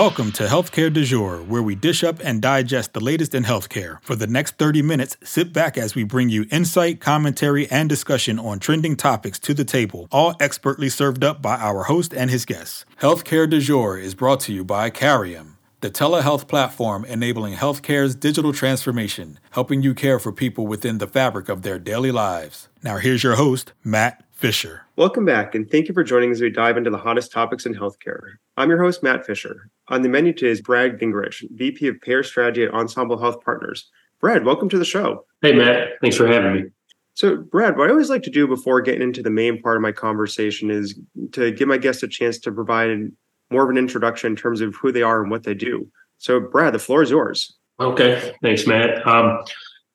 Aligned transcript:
Welcome 0.00 0.32
to 0.32 0.44
Healthcare 0.44 0.90
de 0.90 1.04
Jure, 1.04 1.42
where 1.42 1.62
we 1.62 1.74
dish 1.74 2.02
up 2.02 2.20
and 2.24 2.40
digest 2.40 2.94
the 2.94 3.04
latest 3.04 3.34
in 3.34 3.44
healthcare. 3.44 4.00
For 4.00 4.16
the 4.16 4.26
next 4.26 4.56
30 4.56 4.80
minutes, 4.80 5.18
sit 5.22 5.52
back 5.52 5.76
as 5.76 5.94
we 5.94 6.04
bring 6.04 6.30
you 6.30 6.46
insight, 6.50 7.00
commentary, 7.02 7.70
and 7.70 7.86
discussion 7.86 8.38
on 8.38 8.60
trending 8.60 8.96
topics 8.96 9.38
to 9.40 9.52
the 9.52 9.62
table, 9.62 10.08
all 10.10 10.36
expertly 10.40 10.88
served 10.88 11.22
up 11.22 11.42
by 11.42 11.56
our 11.56 11.82
host 11.82 12.14
and 12.14 12.30
his 12.30 12.46
guests. 12.46 12.86
Healthcare 13.02 13.48
de 13.48 13.60
Jure 13.60 13.98
is 13.98 14.14
brought 14.14 14.40
to 14.40 14.54
you 14.54 14.64
by 14.64 14.88
Carium, 14.88 15.56
the 15.82 15.90
telehealth 15.90 16.48
platform 16.48 17.04
enabling 17.04 17.56
healthcare's 17.56 18.14
digital 18.14 18.54
transformation, 18.54 19.38
helping 19.50 19.82
you 19.82 19.92
care 19.92 20.18
for 20.18 20.32
people 20.32 20.66
within 20.66 20.96
the 20.96 21.06
fabric 21.06 21.50
of 21.50 21.60
their 21.60 21.78
daily 21.78 22.10
lives. 22.10 22.68
Now, 22.82 22.96
here's 22.96 23.22
your 23.22 23.34
host, 23.34 23.74
Matt 23.84 24.24
Fisher. 24.40 24.86
Welcome 24.96 25.26
back, 25.26 25.54
and 25.54 25.70
thank 25.70 25.86
you 25.86 25.92
for 25.92 26.02
joining 26.02 26.30
us 26.30 26.38
as 26.38 26.40
we 26.40 26.48
dive 26.48 26.78
into 26.78 26.88
the 26.88 26.96
hottest 26.96 27.30
topics 27.30 27.66
in 27.66 27.74
healthcare. 27.74 28.20
I'm 28.56 28.70
your 28.70 28.82
host, 28.82 29.02
Matt 29.02 29.26
Fisher. 29.26 29.68
On 29.88 30.00
the 30.00 30.08
menu 30.08 30.32
today 30.32 30.50
is 30.50 30.62
Brad 30.62 30.98
Gingerich, 30.98 31.44
VP 31.50 31.88
of 31.88 32.00
Payer 32.00 32.22
Strategy 32.22 32.64
at 32.64 32.72
Ensemble 32.72 33.18
Health 33.18 33.44
Partners. 33.44 33.90
Brad, 34.18 34.46
welcome 34.46 34.70
to 34.70 34.78
the 34.78 34.84
show. 34.86 35.26
Hey, 35.42 35.52
Matt. 35.52 35.88
Thanks 36.00 36.16
for 36.16 36.26
having 36.26 36.54
me. 36.54 36.62
So, 37.12 37.36
Brad, 37.36 37.76
what 37.76 37.88
I 37.88 37.90
always 37.90 38.08
like 38.08 38.22
to 38.22 38.30
do 38.30 38.48
before 38.48 38.80
getting 38.80 39.02
into 39.02 39.22
the 39.22 39.28
main 39.28 39.60
part 39.60 39.76
of 39.76 39.82
my 39.82 39.92
conversation 39.92 40.70
is 40.70 40.98
to 41.32 41.52
give 41.52 41.68
my 41.68 41.76
guests 41.76 42.02
a 42.02 42.08
chance 42.08 42.38
to 42.38 42.50
provide 42.50 42.88
more 43.50 43.64
of 43.64 43.68
an 43.68 43.76
introduction 43.76 44.32
in 44.32 44.36
terms 44.36 44.62
of 44.62 44.74
who 44.74 44.90
they 44.90 45.02
are 45.02 45.20
and 45.20 45.30
what 45.30 45.42
they 45.42 45.52
do. 45.52 45.86
So, 46.16 46.40
Brad, 46.40 46.72
the 46.72 46.78
floor 46.78 47.02
is 47.02 47.10
yours. 47.10 47.58
Okay. 47.78 48.32
Thanks, 48.42 48.66
Matt. 48.66 49.06
Um, 49.06 49.44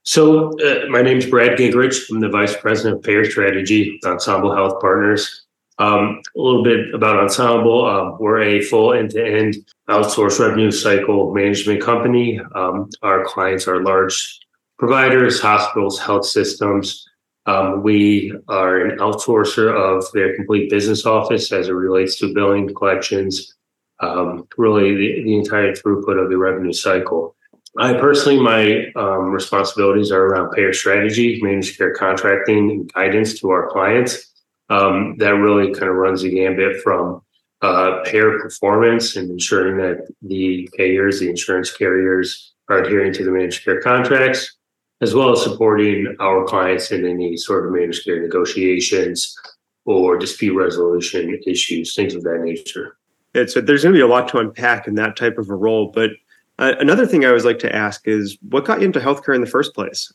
so, 0.05 0.52
uh, 0.59 0.88
my 0.88 1.02
name 1.02 1.18
is 1.18 1.26
Brad 1.26 1.58
Gingerich. 1.58 2.09
I'm 2.11 2.20
the 2.20 2.30
Vice 2.30 2.56
President 2.56 2.98
of 2.98 3.03
Payer 3.03 3.25
Strategy 3.25 4.00
at 4.03 4.12
Ensemble 4.12 4.56
Health 4.56 4.80
Partners. 4.80 5.45
Um, 5.80 6.22
a 6.38 6.39
little 6.39 6.64
bit 6.64 6.94
about 6.94 7.20
Ensemble. 7.20 7.86
Um, 7.86 8.17
we're 8.20 8.42
a 8.42 8.62
full 8.62 8.94
end 8.94 9.09
to 9.12 9.25
end 9.25 9.56
outsourced 9.89 10.39
revenue 10.39 10.70
cycle 10.70 11.34
management 11.34 11.81
company. 11.81 12.39
Um, 12.53 12.89
our 13.02 13.25
clients 13.25 13.67
are 13.67 13.81
large 13.81 14.39
providers, 14.78 15.42
hospitals, 15.42 16.00
health 16.00 16.28
systems. 16.28 17.06
Um, 17.47 17.81
we 17.81 18.31
are 18.47 18.86
an 18.86 19.00
outsourcer 19.00 19.73
of 19.73 20.06
their 20.14 20.36
complete 20.36 20.69
business 20.69 21.06
office 21.06 21.52
as 21.52 21.67
it 21.67 21.73
relates 21.73 22.17
to 22.19 22.34
billing, 22.34 22.73
collections, 22.73 23.56
um, 24.02 24.47
really 24.58 24.95
the, 24.95 25.23
the 25.23 25.36
entire 25.36 25.73
throughput 25.73 26.23
of 26.23 26.30
the 26.30 26.38
revenue 26.38 26.73
cycle. 26.73 27.34
I 27.78 27.94
personally, 27.94 28.40
my 28.40 28.92
um, 28.95 29.31
responsibilities 29.31 30.12
are 30.12 30.26
around 30.26 30.52
payer 30.52 30.72
strategy, 30.72 31.42
managed 31.42 31.78
care 31.78 31.94
contracting, 31.94 32.72
and 32.72 32.94
guidance 32.94 33.38
to 33.40 33.50
our 33.50 33.70
clients. 33.70 34.31
Um, 34.70 35.18
that 35.18 35.31
really 35.31 35.73
kind 35.73 35.90
of 35.90 35.96
runs 35.96 36.22
the 36.22 36.31
gambit 36.31 36.81
from 36.81 37.22
uh, 37.62 38.02
payer 38.06 38.40
performance 38.40 39.16
and 39.16 39.30
ensuring 39.30 39.78
that 39.78 40.08
the 40.22 40.70
payers, 40.78 41.20
the 41.20 41.30
insurance 41.30 41.72
carriers, 41.72 42.53
are 42.70 42.80
adhering 42.80 43.14
to 43.14 43.23
the 43.23 43.31
managed 43.31 43.64
care 43.64 43.81
contracts, 43.81 44.56
as 45.02 45.14
well 45.14 45.34
as 45.34 45.44
supporting 45.44 46.16
our 46.20 46.46
clients 46.46 46.92
in 46.92 47.06
any 47.06 47.38
sort 47.38 47.66
of 47.66 47.73
managed 47.73 48.06
care 48.06 48.22
negotiations 48.22 49.36
or 49.84 50.18
dispute 50.18 50.56
resolution 50.58 51.40
issues, 51.46 51.94
things 51.94 52.16
of 52.16 52.23
that 52.23 52.42
nature. 52.42 52.98
Yeah, 53.36 53.46
so 53.48 53.62
there's 53.62 53.84
going 53.84 53.94
to 53.94 53.98
be 53.98 54.02
a 54.02 54.08
lot 54.08 54.30
to 54.30 54.40
unpack 54.40 54.88
in 54.88 54.96
that 54.96 55.16
type 55.16 55.38
of 55.38 55.50
a 55.50 55.56
role, 55.56 55.92
but 55.94 56.12
uh, 56.59 56.73
another 56.80 57.06
thing 57.06 57.25
I 57.25 57.30
always 57.30 57.45
like 57.45 57.59
to 57.59 57.75
ask 57.75 58.08
is 58.08 58.38
what 58.50 58.66
got 58.66 58.80
you 58.80 58.86
into 58.86 59.00
healthcare 59.00 59.36
in 59.36 59.42
the 59.42 59.48
first 59.48 59.73
place? 59.73 60.11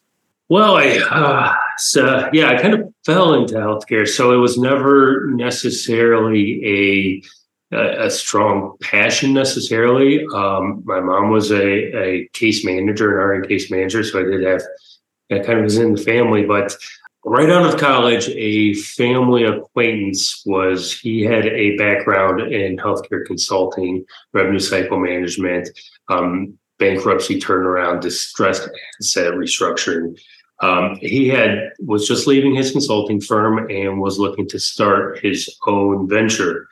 Well, 0.48 0.76
I 0.76 0.98
uh, 1.10 1.54
so 1.78 2.28
yeah, 2.32 2.50
I 2.50 2.60
kind 2.60 2.74
of 2.74 2.92
fell 3.06 3.34
into 3.34 3.54
healthcare, 3.54 4.06
so 4.06 4.32
it 4.32 4.38
was 4.38 4.58
never 4.58 5.28
necessarily 5.30 7.22
a 7.72 7.76
a, 7.76 8.06
a 8.06 8.10
strong 8.10 8.76
passion 8.80 9.32
necessarily. 9.32 10.26
Um, 10.34 10.82
my 10.84 10.98
mom 10.98 11.30
was 11.30 11.52
a, 11.52 11.96
a 11.96 12.28
case 12.32 12.64
manager, 12.64 13.20
an 13.20 13.42
RN 13.42 13.48
case 13.48 13.70
manager, 13.70 14.02
so 14.02 14.20
I 14.20 14.24
did 14.24 14.42
have 14.42 14.62
that 15.28 15.46
kind 15.46 15.58
of 15.58 15.64
was 15.64 15.78
in 15.78 15.94
the 15.94 16.02
family. 16.02 16.44
But 16.44 16.76
right 17.24 17.50
out 17.50 17.72
of 17.72 17.80
college, 17.80 18.28
a 18.30 18.74
family 18.74 19.44
acquaintance 19.44 20.42
was 20.44 20.98
he 20.98 21.22
had 21.22 21.46
a 21.46 21.76
background 21.76 22.40
in 22.40 22.76
healthcare 22.76 23.24
consulting, 23.24 24.04
revenue 24.32 24.58
cycle 24.58 24.98
management, 24.98 25.68
um, 26.10 26.58
bankruptcy 26.78 27.40
turnaround, 27.40 28.00
distressed 28.00 28.68
asset 29.00 29.34
restructuring. 29.34 30.18
Um, 30.60 30.96
he 31.00 31.28
had 31.28 31.70
was 31.78 32.06
just 32.06 32.26
leaving 32.26 32.54
his 32.54 32.72
consulting 32.72 33.20
firm 33.20 33.70
and 33.70 34.00
was 34.00 34.18
looking 34.18 34.46
to 34.48 34.58
start 34.58 35.20
his 35.20 35.48
own 35.66 36.08
venture. 36.08 36.68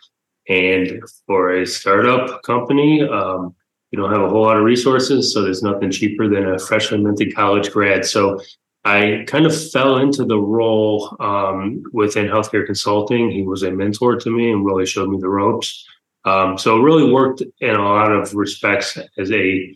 And 0.48 1.03
for 1.27 1.50
a 1.50 1.66
startup 1.66 2.43
company, 2.43 3.03
um, 3.03 3.54
you 3.91 3.98
don't 3.98 4.12
have 4.12 4.22
a 4.22 4.28
whole 4.28 4.43
lot 4.43 4.56
of 4.56 4.65
resources, 4.65 5.32
so 5.32 5.43
there's 5.43 5.62
nothing 5.62 5.91
cheaper 5.91 6.28
than 6.28 6.47
a 6.47 6.59
freshly 6.59 6.98
minted 6.98 7.34
college 7.34 7.71
grad. 7.71 8.04
So 8.04 8.41
I 8.84 9.25
kind 9.27 9.47
of 9.47 9.71
fell 9.71 9.98
into 9.98 10.25
the 10.25 10.38
role 10.38 11.16
um, 11.21 11.82
within 11.93 12.27
healthcare 12.27 12.66
consulting. 12.66 13.31
He 13.31 13.43
was 13.43 13.62
a 13.62 13.71
mentor 13.71 14.16
to 14.16 14.31
me 14.31 14.50
and 14.50 14.65
really 14.65 14.87
showed 14.87 15.09
me 15.09 15.19
the 15.19 15.28
ropes. 15.28 15.87
Um, 16.24 16.58
so 16.58 16.78
it 16.78 16.82
really 16.82 17.10
worked 17.10 17.42
in 17.60 17.74
a 17.74 17.82
lot 17.82 18.10
of 18.10 18.34
respects 18.34 18.98
as 19.16 19.30
a 19.32 19.74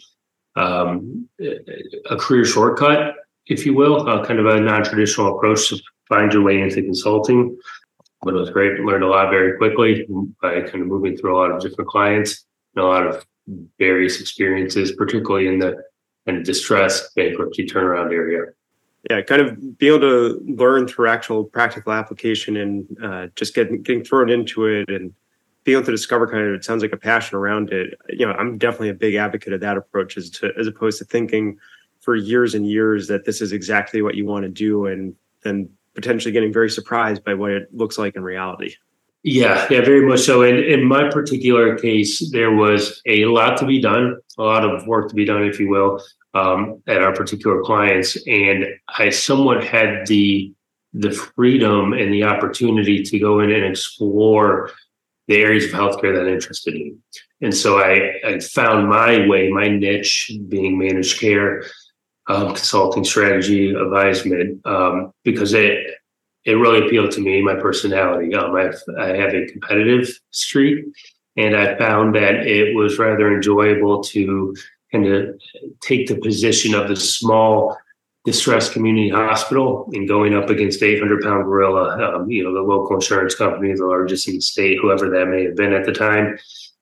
um, 0.54 1.28
a 1.41 2.16
career 2.16 2.44
shortcut, 2.44 3.14
if 3.47 3.64
you 3.64 3.75
will, 3.75 4.06
uh, 4.06 4.25
kind 4.25 4.38
of 4.38 4.47
a 4.47 4.60
non-traditional 4.60 5.36
approach 5.36 5.70
to 5.70 5.80
find 6.08 6.30
your 6.32 6.42
way 6.42 6.60
into 6.60 6.82
consulting. 6.82 7.58
But 8.22 8.34
it 8.34 8.38
was 8.38 8.50
great. 8.50 8.78
Learned 8.80 9.04
a 9.04 9.08
lot 9.08 9.30
very 9.30 9.56
quickly 9.56 10.06
by 10.42 10.60
kind 10.60 10.82
of 10.82 10.86
moving 10.88 11.16
through 11.16 11.36
a 11.36 11.38
lot 11.38 11.50
of 11.50 11.62
different 11.62 11.88
clients 11.88 12.44
and 12.76 12.84
a 12.84 12.86
lot 12.86 13.06
of 13.06 13.24
various 13.78 14.20
experiences, 14.20 14.92
particularly 14.92 15.48
in 15.48 15.59
the 15.59 15.82
kind 16.26 16.38
of 16.38 16.44
distressed 16.44 17.14
bankruptcy 17.16 17.66
turnaround 17.66 18.12
area 18.12 18.44
yeah, 19.10 19.20
kind 19.22 19.42
of 19.42 19.78
be 19.78 19.88
able 19.88 20.00
to 20.00 20.41
learn 20.47 20.86
through 20.86 21.09
actual 21.09 21.44
practical 21.44 21.92
application 21.92 22.56
and 22.56 22.97
uh, 23.03 23.26
just 23.34 23.54
getting 23.54 23.82
getting 23.82 24.04
thrown 24.04 24.30
into 24.30 24.66
it 24.66 24.88
and 24.88 25.12
being 25.65 25.77
able 25.77 25.87
to 25.87 25.93
discover 25.93 26.27
kind 26.27 26.47
of 26.47 26.55
it 26.55 26.65
sounds 26.65 26.83
like 26.83 26.93
a 26.93 26.97
passion 26.97 27.37
around 27.37 27.73
it. 27.73 27.95
You 28.09 28.27
know, 28.27 28.33
I'm 28.33 28.59
definitely 28.59 28.91
a 28.91 28.95
big 28.95 29.15
advocate 29.15 29.53
of 29.53 29.61
that 29.61 29.77
approach 29.77 30.17
as 30.17 30.31
to 30.31 30.53
as 30.59 30.67
opposed 30.67 30.99
to 30.99 31.05
thinking 31.05 31.59
for 32.00 32.17
years 32.17 32.55
and 32.55 32.67
years 32.69 33.06
that 33.09 33.25
this 33.25 33.41
is 33.41 33.53
exactly 33.53 34.03
what 34.03 34.17
you 34.17 34.27
want 34.27 34.45
to 34.45 34.49
do 34.49 34.87
and 34.87 35.15
then 35.43 35.69
potentially 35.95 36.33
getting 36.33 36.53
very 36.53 36.71
surprised 36.71 37.25
by 37.25 37.34
what 37.34 37.53
it 37.53 37.69
looks 37.72 37.99
like 37.99 38.17
in 38.17 38.22
reality. 38.22 38.75
Yeah, 39.25 39.69
yeah, 39.71 39.83
very 39.83 40.05
much 40.05 40.21
so. 40.21 40.43
And 40.43 40.59
in 40.59 40.84
my 40.84 41.09
particular 41.09 41.78
case, 41.78 42.28
there 42.33 42.51
was 42.53 43.01
a 43.06 43.27
lot 43.27 43.56
to 43.59 43.67
be 43.67 43.81
done, 43.81 44.17
a 44.37 44.43
lot 44.43 44.65
of 44.65 44.84
work 44.89 45.09
to 45.11 45.15
be 45.15 45.25
done, 45.25 45.45
if 45.45 45.61
you 45.61 45.69
will 45.69 46.03
um, 46.34 46.83
at 46.87 47.03
our 47.03 47.12
particular 47.12 47.62
clients, 47.62 48.17
and 48.27 48.67
I 48.89 49.11
somewhat 49.11 49.65
had 49.65 50.06
the 50.06 50.53
the 50.95 51.11
freedom 51.11 51.95
and 51.95 52.12
the 52.12 52.22
opportunity 52.22 53.03
to 53.03 53.19
go 53.19 53.41
in 53.41 53.51
and 53.51 53.65
explore 53.65 54.71
the 55.28 55.37
areas 55.37 55.65
of 55.65 55.71
healthcare 55.71 56.15
that 56.15 56.31
interested 56.31 56.75
me. 56.75 56.94
And 57.41 57.55
so 57.55 57.78
I, 57.78 58.12
I 58.25 58.41
found 58.41 58.88
my 58.88 59.27
way, 59.27 59.49
my 59.49 59.69
niche 59.69 60.31
being 60.49 60.78
managed 60.78 61.19
care, 61.21 61.65
um, 62.28 62.49
consulting 62.49 63.05
strategy, 63.05 63.75
advisement, 63.75 64.65
um, 64.66 65.12
because 65.25 65.53
it 65.55 65.78
it 66.44 66.55
really 66.55 66.84
appealed 66.84 67.12
to 67.12 67.21
me, 67.21 67.41
my 67.41 67.55
personality. 67.55 68.34
Um, 68.34 68.55
I, 68.56 68.72
I 68.99 69.16
have 69.16 69.33
a 69.33 69.47
competitive 69.47 70.09
streak, 70.31 70.84
and 71.37 71.56
I 71.56 71.77
found 71.78 72.16
that 72.16 72.47
it 72.47 72.75
was 72.75 72.99
rather 72.99 73.33
enjoyable 73.33 74.03
to 74.04 74.54
kind 74.91 75.06
of 75.06 75.41
take 75.81 76.09
the 76.09 76.16
position 76.16 76.74
of 76.74 76.89
the 76.89 76.97
small 76.97 77.77
distressed 78.24 78.72
community 78.72 79.09
hospital 79.09 79.91
and 79.92 80.07
going 80.07 80.34
up 80.34 80.48
against 80.48 80.83
800 80.83 81.22
pound 81.22 81.45
gorilla, 81.45 82.16
um, 82.16 82.30
you 82.30 82.45
know, 82.45 82.54
the 82.54 82.60
local 82.60 82.95
insurance 82.95 83.34
company, 83.34 83.74
the 83.74 83.84
largest 83.84 84.28
in 84.28 84.36
the 84.36 84.41
state, 84.41 84.78
whoever 84.80 85.10
that 85.10 85.27
may 85.27 85.45
have 85.45 85.57
been 85.57 85.72
at 85.72 85.84
the 85.84 85.92
time, 85.92 86.39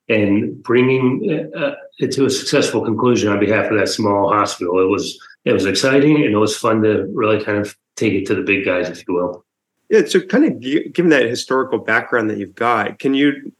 and 0.09 0.63
bringing 0.63 1.51
uh, 1.57 1.75
it 1.99 2.13
to 2.13 2.27
a 2.27 2.31
successful 2.31 2.85
conclusion 2.85 3.31
on 3.31 3.41
behalf 3.41 3.71
of 3.71 3.79
that 3.79 3.89
small 3.89 4.31
hospital. 4.31 4.81
It 4.81 4.89
was 4.89 5.19
it 5.45 5.53
was 5.53 5.65
exciting 5.65 6.17
and 6.17 6.35
it 6.35 6.39
was 6.39 6.57
fun 6.57 6.83
to 6.83 7.07
really 7.15 7.43
kind 7.43 7.59
of 7.59 7.77
take 7.97 8.13
it 8.13 8.27
to 8.27 8.35
the 8.35 8.43
big 8.43 8.65
guys, 8.65 8.91
if 8.91 9.07
you 9.09 9.15
will. 9.15 9.45
Yeah. 9.89 10.05
So, 10.07 10.21
kind 10.21 10.45
of 10.45 10.61
given 10.93 11.11
that 11.11 11.25
historical 11.25 11.79
background 11.79 12.29
that 12.31 12.39
you've 12.39 12.55
got, 12.55 12.99
can 12.99 13.15
you 13.15 13.53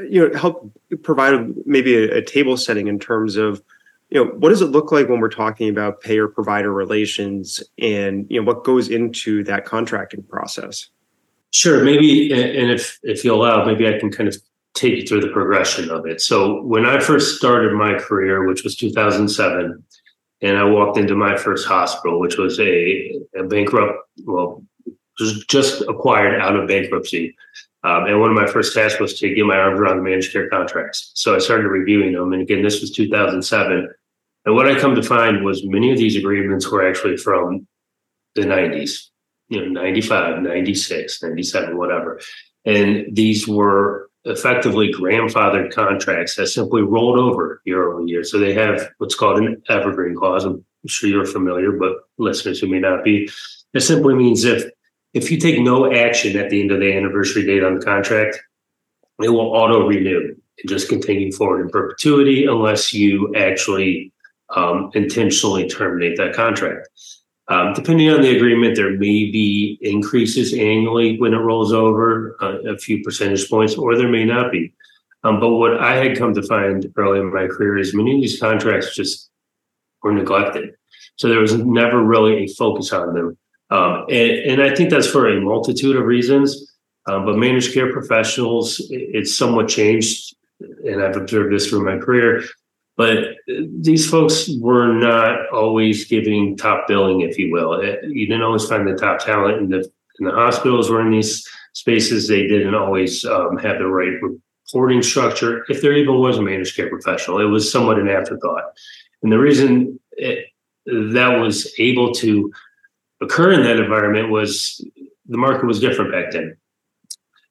you 0.00 0.28
know 0.28 0.38
help 0.38 0.72
provide 1.02 1.54
maybe 1.66 1.96
a, 1.96 2.18
a 2.18 2.22
table 2.22 2.56
setting 2.56 2.88
in 2.88 2.98
terms 2.98 3.36
of 3.36 3.62
you 4.10 4.22
know 4.22 4.30
what 4.32 4.48
does 4.48 4.62
it 4.62 4.66
look 4.66 4.90
like 4.90 5.08
when 5.08 5.20
we're 5.20 5.28
talking 5.28 5.68
about 5.68 6.00
payer 6.00 6.28
provider 6.28 6.72
relations 6.72 7.62
and 7.78 8.26
you 8.30 8.40
know 8.40 8.46
what 8.46 8.64
goes 8.64 8.88
into 8.88 9.44
that 9.44 9.64
contracting 9.64 10.22
process 10.24 10.88
sure 11.50 11.84
maybe 11.84 12.32
and 12.32 12.70
if 12.70 12.98
if 13.02 13.24
you 13.24 13.34
allow 13.34 13.64
maybe 13.64 13.86
i 13.86 13.98
can 13.98 14.10
kind 14.10 14.28
of 14.28 14.36
take 14.74 14.94
you 14.94 15.06
through 15.06 15.20
the 15.20 15.28
progression 15.28 15.90
of 15.90 16.06
it 16.06 16.20
so 16.20 16.62
when 16.62 16.86
i 16.86 16.98
first 16.98 17.36
started 17.36 17.72
my 17.72 17.94
career 17.98 18.46
which 18.46 18.64
was 18.64 18.76
2007 18.76 19.82
and 20.40 20.56
i 20.56 20.64
walked 20.64 20.98
into 20.98 21.14
my 21.14 21.36
first 21.36 21.66
hospital 21.66 22.20
which 22.20 22.36
was 22.36 22.58
a, 22.60 23.12
a 23.36 23.44
bankrupt 23.44 23.98
well 24.24 24.62
just 25.48 25.82
acquired 25.82 26.40
out 26.40 26.54
of 26.54 26.68
bankruptcy 26.68 27.34
Um, 27.84 28.06
and 28.06 28.20
one 28.20 28.30
of 28.30 28.36
my 28.36 28.46
first 28.46 28.74
tasks 28.74 29.00
was 29.00 29.18
to 29.20 29.32
get 29.32 29.46
my 29.46 29.56
arms 29.56 29.78
around 29.78 29.98
the 29.98 30.02
managed 30.02 30.32
care 30.32 30.48
contracts. 30.48 31.12
So 31.14 31.34
I 31.34 31.38
started 31.38 31.68
reviewing 31.68 32.12
them. 32.12 32.32
And 32.32 32.42
again, 32.42 32.62
this 32.62 32.80
was 32.80 32.90
2007. 32.90 33.88
And 34.48 34.56
what 34.56 34.66
I 34.66 34.80
come 34.80 34.94
to 34.94 35.02
find 35.02 35.44
was 35.44 35.60
many 35.62 35.92
of 35.92 35.98
these 35.98 36.16
agreements 36.16 36.66
were 36.70 36.88
actually 36.88 37.18
from 37.18 37.68
the 38.34 38.44
90s, 38.44 39.08
you 39.50 39.60
know, 39.60 39.68
95, 39.82 40.40
96, 40.40 41.22
97, 41.22 41.76
whatever. 41.76 42.18
And 42.64 43.14
these 43.14 43.46
were 43.46 44.08
effectively 44.24 44.90
grandfathered 44.90 45.70
contracts 45.70 46.36
that 46.36 46.46
simply 46.46 46.80
rolled 46.80 47.18
over 47.18 47.60
year 47.66 47.92
over 47.92 48.02
year. 48.06 48.24
So 48.24 48.38
they 48.38 48.54
have 48.54 48.88
what's 48.96 49.14
called 49.14 49.38
an 49.38 49.62
evergreen 49.68 50.16
clause. 50.16 50.46
I'm 50.46 50.64
sure 50.86 51.10
you're 51.10 51.26
familiar, 51.26 51.72
but 51.72 51.96
listeners 52.16 52.58
who 52.58 52.68
may 52.68 52.80
not 52.80 53.04
be, 53.04 53.30
it 53.74 53.80
simply 53.80 54.14
means 54.14 54.44
if 54.44 54.64
if 55.12 55.30
you 55.30 55.38
take 55.38 55.60
no 55.60 55.92
action 55.92 56.38
at 56.38 56.48
the 56.48 56.62
end 56.62 56.72
of 56.72 56.80
the 56.80 56.96
anniversary 56.96 57.44
date 57.44 57.64
on 57.64 57.78
the 57.78 57.84
contract, 57.84 58.38
it 59.22 59.28
will 59.28 59.40
auto 59.40 59.86
renew 59.86 60.28
and 60.30 60.68
just 60.68 60.88
continue 60.88 61.32
forward 61.32 61.60
in 61.60 61.68
perpetuity 61.68 62.46
unless 62.46 62.94
you 62.94 63.34
actually 63.36 64.10
um, 64.54 64.90
intentionally 64.94 65.68
terminate 65.68 66.16
that 66.16 66.34
contract. 66.34 66.88
Um, 67.48 67.72
depending 67.72 68.10
on 68.10 68.20
the 68.20 68.36
agreement, 68.36 68.76
there 68.76 68.90
may 68.90 69.30
be 69.30 69.78
increases 69.80 70.52
annually 70.52 71.18
when 71.18 71.32
it 71.32 71.38
rolls 71.38 71.72
over 71.72 72.36
uh, 72.42 72.58
a 72.74 72.76
few 72.76 73.02
percentage 73.02 73.48
points, 73.48 73.74
or 73.74 73.96
there 73.96 74.08
may 74.08 74.24
not 74.24 74.52
be. 74.52 74.72
Um, 75.24 75.40
but 75.40 75.50
what 75.50 75.80
I 75.80 75.96
had 75.96 76.18
come 76.18 76.34
to 76.34 76.42
find 76.42 76.86
early 76.96 77.20
in 77.20 77.32
my 77.32 77.46
career 77.46 77.78
is 77.78 77.94
many 77.94 78.14
of 78.14 78.20
these 78.20 78.38
contracts 78.38 78.94
just 78.94 79.30
were 80.02 80.12
neglected. 80.12 80.74
So 81.16 81.28
there 81.28 81.40
was 81.40 81.56
never 81.56 82.02
really 82.02 82.44
a 82.44 82.46
focus 82.48 82.92
on 82.92 83.14
them. 83.14 83.38
Um, 83.70 84.04
and, 84.08 84.30
and, 84.30 84.62
I 84.62 84.74
think 84.74 84.88
that's 84.88 85.10
for 85.10 85.28
a 85.28 85.40
multitude 85.40 85.96
of 85.96 86.04
reasons. 86.04 86.72
Um, 87.06 87.26
but 87.26 87.36
managed 87.36 87.74
care 87.74 87.92
professionals, 87.92 88.80
it's 88.90 89.36
somewhat 89.36 89.68
changed. 89.68 90.34
And 90.60 91.02
I've 91.02 91.16
observed 91.16 91.52
this 91.52 91.68
through 91.68 91.84
my 91.84 91.98
career. 91.98 92.44
But 92.98 93.36
these 93.46 94.10
folks 94.10 94.50
were 94.58 94.92
not 94.92 95.48
always 95.50 96.04
giving 96.06 96.56
top 96.56 96.88
billing, 96.88 97.20
if 97.20 97.38
you 97.38 97.52
will. 97.52 97.74
Uh, 97.74 97.94
you 98.02 98.26
didn't 98.26 98.42
always 98.42 98.66
find 98.66 98.88
the 98.88 98.96
top 98.96 99.20
talent 99.20 99.58
in 99.58 99.68
the 99.68 99.88
in 100.18 100.26
the 100.26 100.32
hospitals 100.32 100.90
or 100.90 101.00
in 101.00 101.12
these 101.12 101.48
spaces. 101.74 102.26
They 102.26 102.48
didn't 102.48 102.74
always 102.74 103.24
um, 103.24 103.56
have 103.58 103.78
the 103.78 103.86
right 103.86 104.14
reporting 104.20 105.02
structure. 105.04 105.64
If 105.68 105.80
there 105.80 105.92
even 105.92 106.18
was 106.18 106.38
a 106.38 106.42
managed 106.42 106.74
care 106.74 106.90
professional, 106.90 107.38
it 107.38 107.44
was 107.44 107.70
somewhat 107.70 108.00
an 108.00 108.08
afterthought. 108.08 108.64
And 109.22 109.30
the 109.30 109.38
reason 109.38 110.00
it, 110.12 110.46
that 110.86 111.38
was 111.40 111.72
able 111.78 112.12
to 112.14 112.52
occur 113.22 113.52
in 113.52 113.62
that 113.62 113.76
environment 113.76 114.30
was 114.30 114.84
the 115.28 115.38
market 115.38 115.66
was 115.66 115.78
different 115.78 116.10
back 116.10 116.32
then 116.32 116.56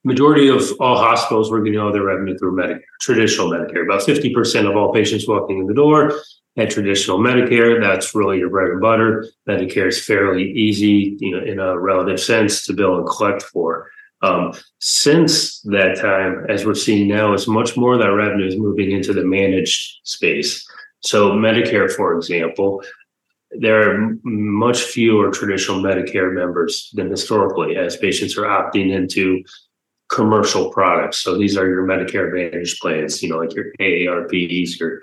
majority 0.07 0.47
of 0.47 0.63
all 0.79 0.97
hospitals 0.97 1.51
were 1.51 1.61
getting 1.61 1.79
all 1.79 1.91
their 1.91 2.03
revenue 2.03 2.37
through 2.37 2.55
Medicare, 2.55 2.79
traditional 3.01 3.49
Medicare. 3.49 3.83
About 3.83 4.01
50% 4.01 4.69
of 4.69 4.75
all 4.77 4.93
patients 4.93 5.27
walking 5.27 5.59
in 5.59 5.67
the 5.67 5.73
door 5.73 6.13
had 6.55 6.71
traditional 6.71 7.19
Medicare. 7.19 7.81
That's 7.81 8.15
really 8.15 8.39
your 8.39 8.49
bread 8.49 8.71
and 8.71 8.81
butter. 8.81 9.27
Medicare 9.47 9.89
is 9.89 10.03
fairly 10.03 10.49
easy, 10.53 11.17
you 11.19 11.31
know, 11.31 11.43
in 11.45 11.59
a 11.59 11.77
relative 11.77 12.19
sense 12.21 12.65
to 12.65 12.73
bill 12.73 12.97
and 12.97 13.05
collect 13.07 13.43
for. 13.43 13.91
Um, 14.21 14.53
since 14.79 15.61
that 15.63 15.97
time, 15.99 16.45
as 16.49 16.65
we're 16.65 16.73
seeing 16.73 17.07
now, 17.09 17.33
is 17.33 17.47
much 17.47 17.75
more 17.75 17.93
of 17.93 17.99
that 17.99 18.07
revenue 18.07 18.47
is 18.47 18.57
moving 18.57 18.91
into 18.91 19.13
the 19.13 19.25
managed 19.25 19.99
space. 20.03 20.65
So 21.01 21.33
Medicare, 21.33 21.91
for 21.91 22.15
example, 22.15 22.81
there 23.51 23.91
are 23.91 24.17
much 24.23 24.81
fewer 24.81 25.31
traditional 25.31 25.81
Medicare 25.81 26.33
members 26.33 26.89
than 26.93 27.09
historically, 27.09 27.77
as 27.77 27.97
patients 27.97 28.37
are 28.37 28.45
opting 28.45 28.91
into 28.91 29.43
commercial 30.09 30.69
products. 30.71 31.17
So 31.17 31.37
these 31.37 31.57
are 31.57 31.67
your 31.67 31.85
Medicare 31.85 32.27
Advantage 32.27 32.79
plans, 32.79 33.21
you 33.21 33.29
know, 33.29 33.37
like 33.37 33.53
your 33.53 33.71
AARPs, 33.79 34.79
your 34.79 35.01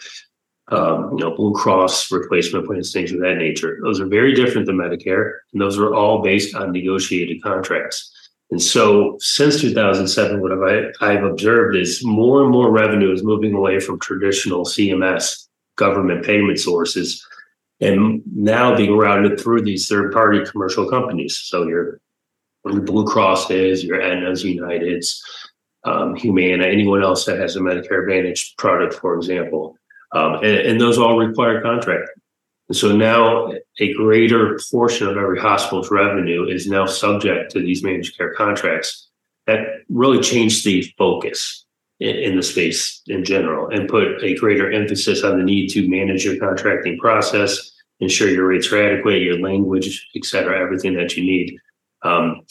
um, 0.68 1.10
you 1.18 1.24
know, 1.24 1.36
Blue 1.36 1.52
Cross 1.52 2.10
replacement 2.10 2.66
plans, 2.66 2.92
things 2.92 3.12
of 3.12 3.20
that 3.20 3.36
nature. 3.36 3.78
Those 3.82 4.00
are 4.00 4.06
very 4.06 4.34
different 4.34 4.66
than 4.66 4.78
Medicare, 4.78 5.32
and 5.52 5.60
those 5.60 5.78
are 5.78 5.94
all 5.94 6.22
based 6.22 6.54
on 6.54 6.72
negotiated 6.72 7.42
contracts. 7.42 8.10
And 8.50 8.62
so, 8.62 9.16
since 9.20 9.60
2007, 9.60 10.40
what 10.40 10.52
I, 10.52 10.90
I've 11.00 11.24
observed 11.24 11.76
is 11.76 12.04
more 12.04 12.42
and 12.42 12.50
more 12.50 12.70
revenue 12.70 13.12
is 13.12 13.22
moving 13.22 13.54
away 13.54 13.80
from 13.80 13.98
traditional 14.00 14.64
CMS 14.64 15.46
government 15.76 16.24
payment 16.24 16.58
sources 16.58 17.26
and 17.80 18.22
now 18.32 18.76
being 18.76 18.96
routed 18.96 19.40
through 19.40 19.62
these 19.62 19.88
third 19.88 20.12
party 20.12 20.44
commercial 20.44 20.88
companies. 20.88 21.36
So, 21.36 21.66
your 21.66 22.00
your 22.72 22.82
Blue 22.82 23.04
Cross 23.04 23.50
is, 23.50 23.84
your 23.84 24.00
Aetna's, 24.00 24.44
United's, 24.44 25.22
um, 25.84 26.16
Humana, 26.16 26.64
anyone 26.64 27.02
else 27.02 27.24
that 27.26 27.38
has 27.38 27.56
a 27.56 27.60
Medicare 27.60 28.02
Advantage 28.02 28.54
product, 28.56 28.94
for 28.94 29.14
example. 29.14 29.76
Um, 30.12 30.36
and, 30.36 30.44
and, 30.44 30.80
those 30.80 30.96
all 30.96 31.18
require 31.18 31.60
contract. 31.60 32.08
And 32.68 32.76
so 32.76 32.96
now 32.96 33.52
a 33.80 33.92
greater 33.94 34.58
portion 34.70 35.08
of 35.08 35.16
every 35.16 35.38
hospital's 35.38 35.90
revenue 35.90 36.46
is 36.46 36.66
now 36.66 36.86
subject 36.86 37.50
to 37.52 37.60
these 37.60 37.82
managed 37.82 38.16
care 38.16 38.32
contracts. 38.32 39.08
That 39.46 39.66
really 39.90 40.22
changed 40.22 40.64
the 40.64 40.82
focus 40.96 41.66
in, 42.00 42.16
in 42.16 42.36
the 42.36 42.42
space 42.42 43.02
in 43.06 43.24
general 43.24 43.68
and 43.68 43.88
put 43.88 44.22
a 44.22 44.36
greater 44.36 44.70
emphasis 44.70 45.22
on 45.24 45.36
the 45.36 45.44
need 45.44 45.68
to 45.70 45.88
manage 45.88 46.24
your 46.24 46.38
contracting 46.38 46.98
process, 46.98 47.72
ensure 48.00 48.30
your 48.30 48.46
rates 48.46 48.72
are 48.72 48.82
adequate, 48.82 49.20
your 49.20 49.38
language, 49.40 50.08
et 50.16 50.24
cetera, 50.24 50.60
everything 50.60 50.94
that 50.94 51.16
you 51.16 51.24
need. 51.24 51.58
Um, 52.04 52.42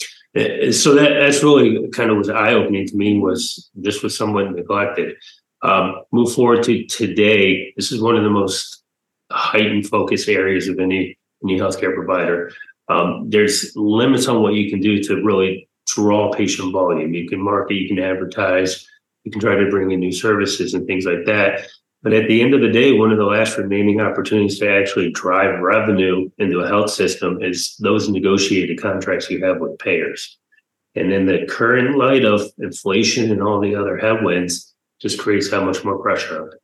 so 0.72 0.94
that 0.94 1.20
that's 1.20 1.42
really 1.42 1.88
kind 1.90 2.10
of 2.10 2.16
was 2.16 2.28
eye 2.28 2.54
opening 2.54 2.86
to 2.88 2.96
me 2.96 3.18
was 3.18 3.70
this 3.74 4.02
was 4.02 4.16
somewhat 4.16 4.52
neglected. 4.52 5.16
Um, 5.62 6.02
move 6.12 6.34
forward 6.34 6.64
to 6.64 6.84
today. 6.86 7.72
This 7.76 7.92
is 7.92 8.02
one 8.02 8.16
of 8.16 8.24
the 8.24 8.30
most 8.30 8.82
heightened 9.30 9.86
focus 9.86 10.28
areas 10.28 10.68
of 10.68 10.78
any 10.78 11.16
any 11.42 11.58
healthcare 11.58 11.94
provider. 11.94 12.52
Um, 12.88 13.30
there's 13.30 13.72
limits 13.76 14.26
on 14.28 14.42
what 14.42 14.54
you 14.54 14.70
can 14.70 14.80
do 14.80 15.02
to 15.04 15.22
really 15.22 15.68
draw 15.86 16.32
patient 16.32 16.72
volume. 16.72 17.14
You 17.14 17.28
can 17.28 17.40
market, 17.40 17.74
you 17.74 17.88
can 17.88 17.98
advertise, 17.98 18.86
you 19.24 19.30
can 19.30 19.40
try 19.40 19.54
to 19.54 19.70
bring 19.70 19.90
in 19.90 20.00
new 20.00 20.12
services 20.12 20.74
and 20.74 20.86
things 20.86 21.06
like 21.06 21.24
that. 21.26 21.68
But 22.04 22.12
at 22.12 22.28
the 22.28 22.42
end 22.42 22.52
of 22.52 22.60
the 22.60 22.68
day, 22.68 22.92
one 22.92 23.10
of 23.10 23.16
the 23.16 23.24
last 23.24 23.56
remaining 23.56 24.02
opportunities 24.02 24.58
to 24.58 24.70
actually 24.70 25.10
drive 25.12 25.58
revenue 25.60 26.28
into 26.36 26.60
a 26.60 26.68
health 26.68 26.90
system 26.90 27.42
is 27.42 27.76
those 27.80 28.10
negotiated 28.10 28.80
contracts 28.80 29.30
you 29.30 29.42
have 29.42 29.58
with 29.58 29.78
payers. 29.78 30.38
And 30.94 31.10
in 31.10 31.24
the 31.24 31.46
current 31.48 31.96
light 31.96 32.26
of 32.26 32.42
inflation 32.58 33.32
and 33.32 33.42
all 33.42 33.58
the 33.58 33.74
other 33.74 33.96
headwinds, 33.96 34.74
just 35.00 35.18
creates 35.18 35.50
that 35.50 35.64
much 35.64 35.82
more 35.82 35.98
pressure 35.98 36.42
on 36.42 36.48
it. 36.48 36.60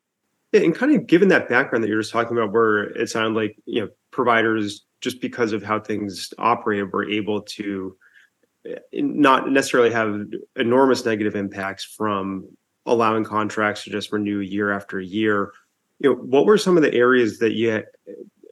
Yeah, 0.53 0.67
and 0.67 0.75
kind 0.75 0.95
of 0.95 1.07
given 1.07 1.29
that 1.29 1.49
background 1.49 1.83
that 1.83 1.89
you're 1.89 2.03
just 2.03 2.13
talking 2.13 2.37
about, 2.37 2.53
where 2.53 2.91
it 2.91 3.09
sounded 3.09 3.35
like 3.35 3.57
you 3.65 3.81
know 3.81 3.89
providers 4.11 4.85
just 5.01 5.23
because 5.23 5.55
of 5.55 5.63
how 5.63 5.81
things 5.81 6.35
operate 6.39 6.93
were 6.93 7.09
able 7.09 7.43
to 7.43 7.97
eh, 8.67 8.77
not 8.93 9.51
necessarily 9.51 9.91
have 9.91 10.23
enormous 10.57 11.05
negative 11.05 11.35
impacts 11.35 11.85
from 11.85 12.47
allowing 12.91 13.25
contracts 13.25 13.85
to 13.85 13.91
just 13.91 14.13
renew 14.13 14.41
year 14.41 14.73
after 14.73 15.01
year. 15.01 15.53
You 16.01 16.11
know, 16.11 16.17
what 16.17 16.45
were 16.45 16.59
some 16.59 16.77
of 16.77 16.83
the 16.83 16.93
areas 16.93 17.39
that 17.39 17.53
you 17.53 17.83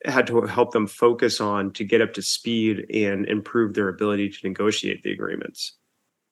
had 0.05 0.27
to 0.29 0.41
help 0.43 0.73
them 0.73 0.87
focus 0.87 1.41
on 1.41 1.73
to 1.73 1.85
get 1.85 2.01
up 2.01 2.15
to 2.15 2.23
speed 2.23 2.87
and 2.95 3.27
improve 3.27 3.75
their 3.75 3.89
ability 3.89 4.31
to 4.31 4.39
negotiate 4.49 5.03
the 5.03 5.13
agreements? 5.13 5.75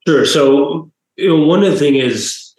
Sure. 0.07 0.25
So, 0.25 0.91
you 1.17 1.27
know, 1.27 1.45
one 1.45 1.63
of 1.63 1.71
the 1.71 1.77
thing 1.77 1.95
is, 1.95 2.55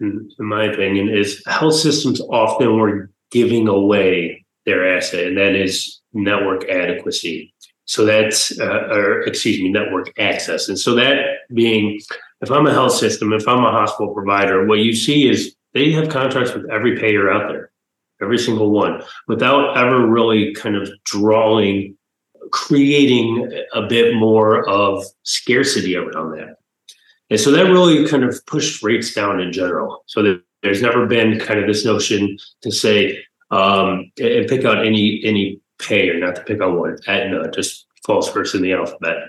in 0.00 0.28
my 0.38 0.64
opinion, 0.64 1.08
is 1.08 1.42
health 1.46 1.76
systems 1.76 2.20
often 2.20 2.76
were 2.76 3.10
giving 3.30 3.68
away 3.68 4.44
their 4.64 4.96
asset, 4.96 5.28
and 5.28 5.36
that 5.36 5.54
is 5.54 6.00
network 6.12 6.68
adequacy. 6.68 7.54
So 7.86 8.04
that's, 8.04 8.58
uh, 8.60 8.88
or 8.90 9.22
excuse 9.22 9.60
me, 9.60 9.70
network 9.70 10.12
access. 10.18 10.68
And 10.68 10.78
so 10.78 10.94
that 10.96 11.18
being 11.54 12.00
if 12.40 12.50
I'm 12.50 12.66
a 12.66 12.72
health 12.72 12.92
system, 12.92 13.32
if 13.32 13.48
I'm 13.48 13.64
a 13.64 13.70
hospital 13.70 14.12
provider, 14.12 14.66
what 14.66 14.80
you 14.80 14.94
see 14.94 15.28
is 15.28 15.54
they 15.72 15.90
have 15.92 16.08
contracts 16.08 16.54
with 16.54 16.68
every 16.70 16.98
payer 16.98 17.30
out 17.30 17.50
there, 17.50 17.70
every 18.20 18.38
single 18.38 18.70
one, 18.70 19.02
without 19.26 19.76
ever 19.76 20.06
really 20.06 20.54
kind 20.54 20.76
of 20.76 20.90
drawing, 21.04 21.96
creating 22.52 23.50
a 23.72 23.82
bit 23.82 24.14
more 24.14 24.68
of 24.68 25.04
scarcity 25.22 25.96
around 25.96 26.32
that. 26.32 26.56
And 27.30 27.40
so 27.40 27.50
that 27.52 27.70
really 27.70 28.06
kind 28.06 28.22
of 28.22 28.44
pushed 28.46 28.82
rates 28.82 29.14
down 29.14 29.40
in 29.40 29.52
general. 29.52 30.04
So 30.06 30.22
that 30.22 30.42
there's 30.62 30.82
never 30.82 31.06
been 31.06 31.38
kind 31.40 31.58
of 31.58 31.66
this 31.66 31.84
notion 31.84 32.38
to 32.62 32.70
say 32.70 33.18
um, 33.50 34.10
and 34.20 34.48
pick 34.48 34.64
out 34.64 34.84
any 34.84 35.22
any 35.24 35.60
payer, 35.78 36.18
not 36.18 36.36
to 36.36 36.42
pick 36.42 36.60
on 36.60 36.78
one, 36.78 36.98
Aetna, 37.06 37.50
just 37.50 37.86
falls 38.04 38.30
first 38.30 38.54
in 38.54 38.62
the 38.62 38.72
alphabet. 38.72 39.28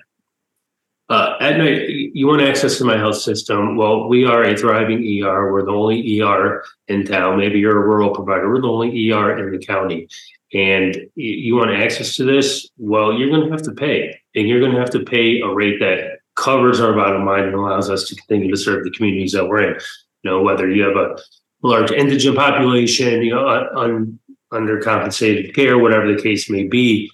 Uh, 1.09 1.37
night, 1.39 1.87
you 1.87 2.27
want 2.27 2.41
access 2.41 2.77
to 2.77 2.83
my 2.83 2.97
health 2.97 3.17
system. 3.17 3.77
Well, 3.77 4.09
we 4.09 4.25
are 4.25 4.43
a 4.43 4.57
thriving 4.57 4.99
ER. 5.23 5.53
We're 5.53 5.63
the 5.63 5.71
only 5.71 6.21
ER 6.21 6.65
in 6.89 7.05
town. 7.05 7.37
Maybe 7.37 7.59
you're 7.59 7.81
a 7.81 7.87
rural 7.87 8.13
provider. 8.13 8.49
We're 8.49 8.61
the 8.61 8.67
only 8.67 9.11
ER 9.11 9.37
in 9.37 9.57
the 9.57 9.65
county. 9.65 10.09
And 10.53 10.97
you 11.15 11.55
want 11.55 11.71
access 11.71 12.15
to 12.17 12.25
this? 12.25 12.69
Well, 12.77 13.13
you're 13.13 13.29
going 13.29 13.45
to 13.45 13.51
have 13.51 13.61
to 13.63 13.71
pay. 13.71 14.19
And 14.35 14.47
you're 14.49 14.59
going 14.59 14.73
to 14.73 14.79
have 14.79 14.89
to 14.91 15.03
pay 15.03 15.39
a 15.39 15.47
rate 15.47 15.79
that 15.79 16.19
covers 16.35 16.81
our 16.81 16.93
bottom 16.93 17.25
line 17.25 17.45
and 17.45 17.55
allows 17.55 17.89
us 17.89 18.07
to 18.09 18.15
continue 18.15 18.51
to 18.51 18.57
serve 18.57 18.83
the 18.83 18.91
communities 18.91 19.31
that 19.31 19.47
we're 19.47 19.63
in. 19.63 19.79
You 20.23 20.31
know, 20.31 20.41
whether 20.41 20.69
you 20.69 20.83
have 20.83 20.95
a 20.97 21.17
large 21.63 21.91
indigent 21.91 22.35
population, 22.35 23.21
you 23.21 23.33
know, 23.33 23.47
un, 23.75 24.19
undercompensated 24.53 25.53
care, 25.53 25.77
whatever 25.77 26.13
the 26.13 26.21
case 26.21 26.49
may 26.49 26.63
be, 26.63 27.11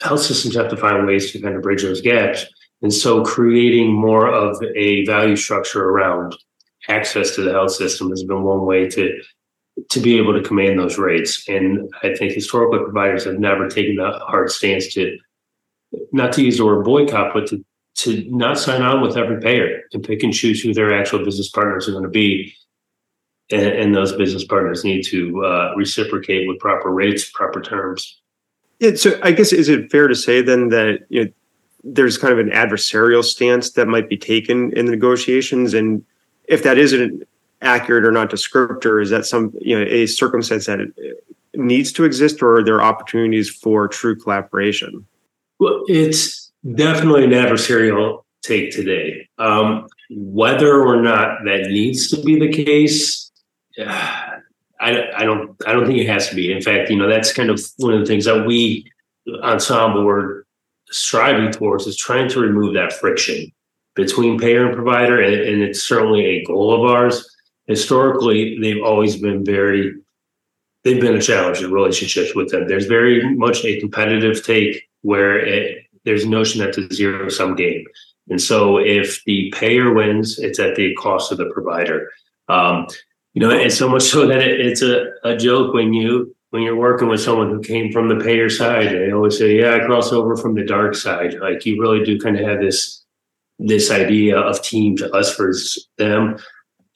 health 0.00 0.22
systems 0.22 0.56
have 0.56 0.70
to 0.70 0.76
find 0.76 1.06
ways 1.06 1.30
to 1.32 1.40
kind 1.40 1.56
of 1.56 1.62
bridge 1.62 1.82
those 1.82 2.00
gaps. 2.00 2.46
And 2.82 2.92
so 2.92 3.22
creating 3.22 3.92
more 3.92 4.28
of 4.28 4.62
a 4.74 5.04
value 5.04 5.36
structure 5.36 5.84
around 5.84 6.34
access 6.88 7.34
to 7.34 7.42
the 7.42 7.52
health 7.52 7.72
system 7.72 8.10
has 8.10 8.24
been 8.24 8.42
one 8.42 8.64
way 8.64 8.88
to 8.88 9.20
to 9.88 10.00
be 10.00 10.18
able 10.18 10.34
to 10.34 10.46
command 10.46 10.78
those 10.78 10.98
rates. 10.98 11.48
And 11.48 11.88
I 12.02 12.14
think 12.14 12.32
historically 12.32 12.80
providers 12.80 13.24
have 13.24 13.38
never 13.38 13.68
taken 13.68 13.98
a 13.98 14.18
hard 14.18 14.50
stance 14.50 14.92
to 14.94 15.16
not 16.12 16.32
to 16.34 16.44
use 16.44 16.58
the 16.58 16.66
word 16.66 16.84
boycott, 16.84 17.32
but 17.34 17.46
to 17.48 17.64
to 17.96 18.24
not 18.30 18.58
sign 18.58 18.82
on 18.82 19.02
with 19.02 19.16
every 19.16 19.40
payer 19.40 19.82
and 19.92 20.02
pick 20.02 20.22
and 20.22 20.32
choose 20.32 20.62
who 20.62 20.72
their 20.72 20.98
actual 20.98 21.24
business 21.24 21.50
partners 21.50 21.88
are 21.88 21.92
going 21.92 22.04
to 22.04 22.10
be. 22.10 22.54
And, 23.50 23.66
and 23.66 23.94
those 23.94 24.12
business 24.12 24.44
partners 24.44 24.84
need 24.84 25.02
to 25.06 25.44
uh, 25.44 25.74
reciprocate 25.76 26.46
with 26.46 26.58
proper 26.58 26.90
rates, 26.90 27.28
proper 27.28 27.60
terms. 27.60 28.20
Yeah, 28.78 28.94
so 28.94 29.18
I 29.22 29.32
guess 29.32 29.52
is 29.52 29.68
it 29.68 29.90
fair 29.90 30.08
to 30.08 30.14
say 30.14 30.40
then 30.40 30.68
that 30.70 31.00
you 31.08 31.24
know 31.24 31.30
there's 31.84 32.16
kind 32.18 32.32
of 32.32 32.38
an 32.38 32.50
adversarial 32.50 33.24
stance 33.24 33.72
that 33.72 33.88
might 33.88 34.08
be 34.08 34.16
taken 34.16 34.72
in 34.76 34.86
the 34.86 34.92
negotiations, 34.92 35.74
and 35.74 36.04
if 36.44 36.62
that 36.62 36.78
isn't 36.78 37.26
accurate 37.62 38.04
or 38.04 38.12
not 38.12 38.30
descriptor, 38.30 39.02
is 39.02 39.10
that 39.10 39.26
some 39.26 39.52
you 39.60 39.78
know 39.78 39.84
a 39.84 40.06
circumstance 40.06 40.66
that 40.66 40.78
needs 41.54 41.92
to 41.92 42.04
exist, 42.04 42.42
or 42.42 42.58
are 42.58 42.64
there 42.64 42.80
opportunities 42.80 43.50
for 43.50 43.86
true 43.88 44.16
collaboration? 44.16 45.04
Well, 45.58 45.84
it's 45.86 46.50
definitely 46.74 47.24
an 47.24 47.30
adversarial 47.32 48.24
take 48.42 48.72
today. 48.72 49.28
Um, 49.38 49.86
whether 50.10 50.82
or 50.82 51.00
not 51.02 51.44
that 51.44 51.66
needs 51.68 52.08
to 52.10 52.22
be 52.22 52.38
the 52.38 52.50
case, 52.50 53.29
I, 53.78 55.10
I 55.14 55.24
don't 55.24 55.56
I 55.66 55.72
don't 55.72 55.86
think 55.86 55.98
it 55.98 56.08
has 56.08 56.28
to 56.30 56.34
be. 56.34 56.52
In 56.52 56.62
fact, 56.62 56.90
you 56.90 56.96
know 56.96 57.08
that's 57.08 57.32
kind 57.32 57.50
of 57.50 57.60
one 57.76 57.94
of 57.94 58.00
the 58.00 58.06
things 58.06 58.24
that 58.24 58.46
we 58.46 58.90
ensemble 59.42 60.04
were 60.04 60.46
striving 60.90 61.52
towards 61.52 61.86
is 61.86 61.96
trying 61.96 62.28
to 62.30 62.40
remove 62.40 62.74
that 62.74 62.92
friction 62.92 63.52
between 63.94 64.38
payer 64.38 64.66
and 64.66 64.74
provider, 64.74 65.20
and, 65.20 65.34
and 65.34 65.62
it's 65.62 65.82
certainly 65.82 66.24
a 66.24 66.44
goal 66.44 66.74
of 66.74 66.90
ours. 66.90 67.28
Historically, 67.66 68.58
they've 68.58 68.82
always 68.82 69.16
been 69.16 69.44
very 69.44 69.94
they've 70.82 71.00
been 71.00 71.16
a 71.16 71.20
challenge 71.20 71.60
in 71.60 71.70
relationships 71.70 72.34
with 72.34 72.50
them. 72.50 72.66
There's 72.66 72.86
very 72.86 73.34
much 73.34 73.64
a 73.64 73.78
competitive 73.80 74.44
take 74.44 74.88
where 75.02 75.38
it, 75.38 75.84
there's 76.04 76.24
a 76.24 76.28
notion 76.28 76.60
that 76.60 76.70
it's 76.70 76.78
a 76.78 76.94
zero 76.94 77.28
sum 77.28 77.54
game. 77.54 77.84
And 78.30 78.40
so 78.40 78.78
if 78.78 79.22
the 79.24 79.52
payer 79.54 79.92
wins, 79.92 80.38
it's 80.38 80.58
at 80.58 80.76
the 80.76 80.94
cost 80.94 81.32
of 81.32 81.38
the 81.38 81.50
provider. 81.52 82.10
Um, 82.48 82.86
you 83.34 83.40
know, 83.40 83.50
it's 83.50 83.76
so 83.76 83.88
much 83.88 84.02
so 84.02 84.26
that 84.26 84.42
it, 84.42 84.60
it's 84.60 84.82
a, 84.82 85.06
a 85.24 85.36
joke 85.36 85.74
when 85.74 85.92
you 85.92 86.34
when 86.50 86.62
you're 86.62 86.76
working 86.76 87.08
with 87.08 87.20
someone 87.20 87.48
who 87.48 87.60
came 87.60 87.92
from 87.92 88.08
the 88.08 88.24
payer 88.24 88.50
side. 88.50 88.88
They 88.88 89.12
always 89.12 89.38
say, 89.38 89.58
"Yeah, 89.60 89.76
I 89.76 89.86
cross 89.86 90.12
over 90.12 90.36
from 90.36 90.54
the 90.54 90.64
dark 90.64 90.94
side." 90.94 91.34
Like 91.34 91.64
you 91.64 91.80
really 91.80 92.04
do 92.04 92.18
kind 92.18 92.38
of 92.38 92.46
have 92.46 92.60
this 92.60 93.04
this 93.58 93.90
idea 93.90 94.38
of 94.38 94.62
team 94.62 94.96
to 94.96 95.10
us 95.14 95.36
versus 95.36 95.88
them. 95.98 96.38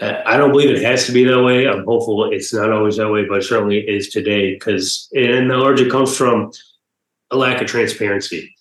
I 0.00 0.37
don't 0.37 0.50
believe 0.50 0.71
it 0.71 0.83
has 0.83 1.07
to 1.07 1.12
be 1.12 1.25
that 1.25 1.43
way. 1.43 1.69
I'm 1.69 1.85
hopeful 1.85 2.31
it's 2.33 2.53
not 2.53 2.73
always 2.73 2.97
that 2.97 3.11
way, 3.11 3.26
but 3.26 3.45
certainly 3.45 3.79
is 3.79 4.09
today 4.09 4.55
because, 4.55 5.09
and 5.14 5.49
the 5.49 5.57
large 5.57 5.81
it 5.81 5.91
comes 5.91 6.17
from 6.17 6.50
a 7.31 7.37
lack 7.37 7.62
of 7.62 7.69
transparency. 7.69 8.53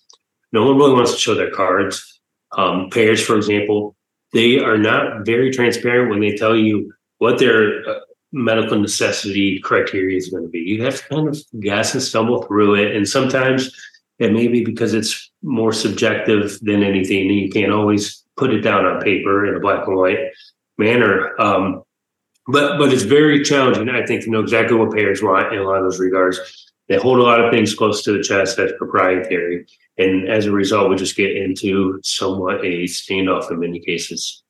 No 0.52 0.64
one 0.64 0.76
really 0.76 0.94
wants 0.94 1.12
to 1.12 1.18
show 1.18 1.34
their 1.34 1.50
cards. 1.50 2.20
Um, 2.56 2.88
payers, 2.88 3.20
for 3.20 3.36
example, 3.36 3.96
they 4.32 4.60
are 4.60 4.78
not 4.78 5.26
very 5.26 5.50
transparent 5.50 6.08
when 6.08 6.20
they 6.20 6.36
tell 6.36 6.54
you 6.54 6.92
what 7.18 7.38
their 7.38 7.88
uh, 7.88 8.00
medical 8.32 8.78
necessity 8.78 9.60
criteria 9.60 10.16
is 10.16 10.28
going 10.28 10.42
to 10.42 10.48
be. 10.48 10.58
You 10.58 10.82
have 10.82 11.00
to 11.00 11.08
kind 11.08 11.28
of 11.28 11.38
guess 11.60 11.94
and 11.94 12.02
stumble 12.02 12.42
through 12.42 12.74
it. 12.74 12.94
And 12.94 13.08
sometimes 13.08 13.74
it 14.18 14.32
may 14.32 14.48
be 14.48 14.64
because 14.64 14.92
it's 14.94 15.30
more 15.42 15.72
subjective 15.72 16.58
than 16.60 16.82
anything. 16.82 17.28
And 17.28 17.38
you 17.38 17.50
can't 17.50 17.72
always 17.72 18.24
put 18.36 18.52
it 18.52 18.60
down 18.60 18.84
on 18.84 19.00
paper 19.00 19.46
in 19.46 19.54
a 19.54 19.60
black 19.60 19.86
and 19.86 19.96
white 19.96 20.18
manner. 20.78 21.40
Um, 21.40 21.82
but 22.46 22.78
but 22.78 22.92
it's 22.92 23.04
very 23.04 23.42
challenging, 23.42 23.88
I 23.88 24.04
think, 24.04 24.24
to 24.24 24.30
know 24.30 24.40
exactly 24.40 24.76
what 24.76 24.92
payers 24.92 25.22
want 25.22 25.52
in 25.52 25.60
a 25.60 25.64
lot 25.64 25.78
of 25.78 25.84
those 25.84 26.00
regards. 26.00 26.38
They 26.88 26.96
hold 26.96 27.18
a 27.18 27.22
lot 27.22 27.42
of 27.42 27.50
things 27.50 27.74
close 27.74 28.02
to 28.02 28.12
the 28.12 28.22
chest 28.22 28.58
that's 28.58 28.74
proprietary. 28.76 29.66
And 29.96 30.28
as 30.28 30.44
a 30.44 30.52
result, 30.52 30.90
we 30.90 30.96
just 30.96 31.16
get 31.16 31.34
into 31.34 31.98
somewhat 32.02 32.60
a 32.60 32.84
standoff 32.84 33.50
in 33.50 33.60
many 33.60 33.80
cases. 33.80 34.42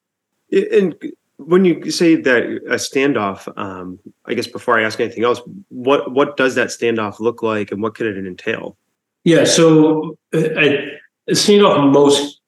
And 0.51 0.97
when 1.47 1.65
you 1.65 1.91
say 1.91 2.17
that 2.17 2.43
a 2.43 2.77
standoff, 2.77 3.53
um, 3.59 3.99
I 4.27 4.35
guess 4.35 4.47
before 4.47 4.79
I 4.79 4.85
ask 4.85 5.01
anything 5.01 5.25
else, 5.25 5.41
what 5.69 6.13
what 6.13 6.37
does 6.37 6.55
that 6.55 6.69
standoff 6.69 7.21
look 7.21 7.43
like, 7.43 7.73
and 7.73 7.83
what 7.83 7.95
could 7.95 8.07
it 8.07 8.19
entail? 8.19 8.77
Yeah, 9.25 9.45
so 9.45 10.17
uh, 10.35 10.39
a 10.39 10.99
standoff 11.31 11.93
most 11.93 12.41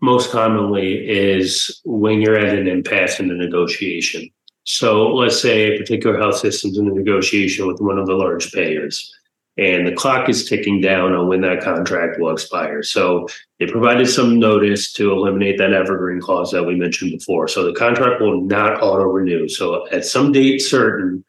most 0.00 0.30
commonly 0.30 1.08
is 1.08 1.80
when 1.84 2.20
you're 2.20 2.38
at 2.38 2.56
an 2.56 2.68
impasse 2.68 3.20
in 3.20 3.28
the 3.28 3.34
negotiation. 3.34 4.30
So 4.64 5.14
let's 5.14 5.40
say 5.40 5.74
a 5.74 5.78
particular 5.78 6.18
health 6.18 6.36
system's 6.36 6.78
in 6.78 6.88
a 6.88 6.92
negotiation 6.92 7.66
with 7.66 7.80
one 7.80 7.98
of 7.98 8.06
the 8.06 8.14
large 8.14 8.52
payers 8.52 9.12
and 9.58 9.86
the 9.86 9.92
clock 9.92 10.28
is 10.28 10.48
ticking 10.48 10.80
down 10.80 11.12
on 11.14 11.26
when 11.26 11.40
that 11.40 11.62
contract 11.62 12.20
will 12.20 12.30
expire. 12.30 12.82
So 12.82 13.26
they 13.58 13.66
provided 13.66 14.06
some 14.08 14.38
notice 14.38 14.92
to 14.94 15.10
eliminate 15.10 15.58
that 15.58 15.72
evergreen 15.72 16.20
clause 16.20 16.52
that 16.52 16.62
we 16.62 16.76
mentioned 16.76 17.10
before. 17.10 17.48
So 17.48 17.64
the 17.64 17.72
contract 17.72 18.20
will 18.20 18.40
not 18.40 18.80
auto 18.80 19.02
renew. 19.02 19.48
So 19.48 19.88
at 19.88 20.04
some 20.04 20.30
date 20.30 20.60
certain, 20.60 21.24